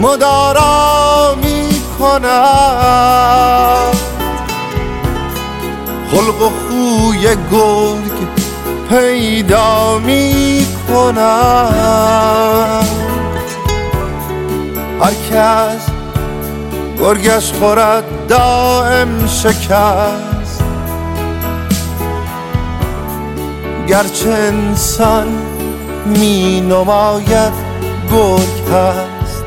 مدارا 0.02 1.36
می 1.44 1.82
کند 2.00 2.96
خلق 6.12 6.42
و 6.42 6.50
خوی 6.50 7.22
گرگ 7.52 8.28
پیدا 8.90 10.00
می 10.00 10.66
کند 10.88 12.86
هر 15.02 15.14
کس 15.32 15.90
گرگش 17.00 17.54
خورد 17.54 18.28
دائم 18.28 19.28
شکست. 19.28 20.64
گرچه 23.88 24.30
انسان 24.30 25.28
می 26.06 26.62
نماید 26.62 27.54
گرگ 28.12 28.74
هست. 28.74 29.44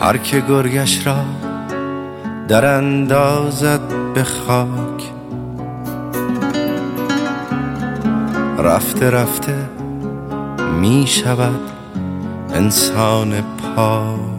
هر 0.00 0.16
که 0.16 0.40
گرگش 0.40 1.06
را 1.06 1.37
در 2.48 2.64
اندازد 2.64 3.80
به 4.14 4.24
خاک. 4.24 5.12
رفته 8.58 9.10
رفته 9.10 9.68
می 10.80 11.06
شود 11.06 11.60
انسان 12.54 13.34
پاک. 13.40 14.37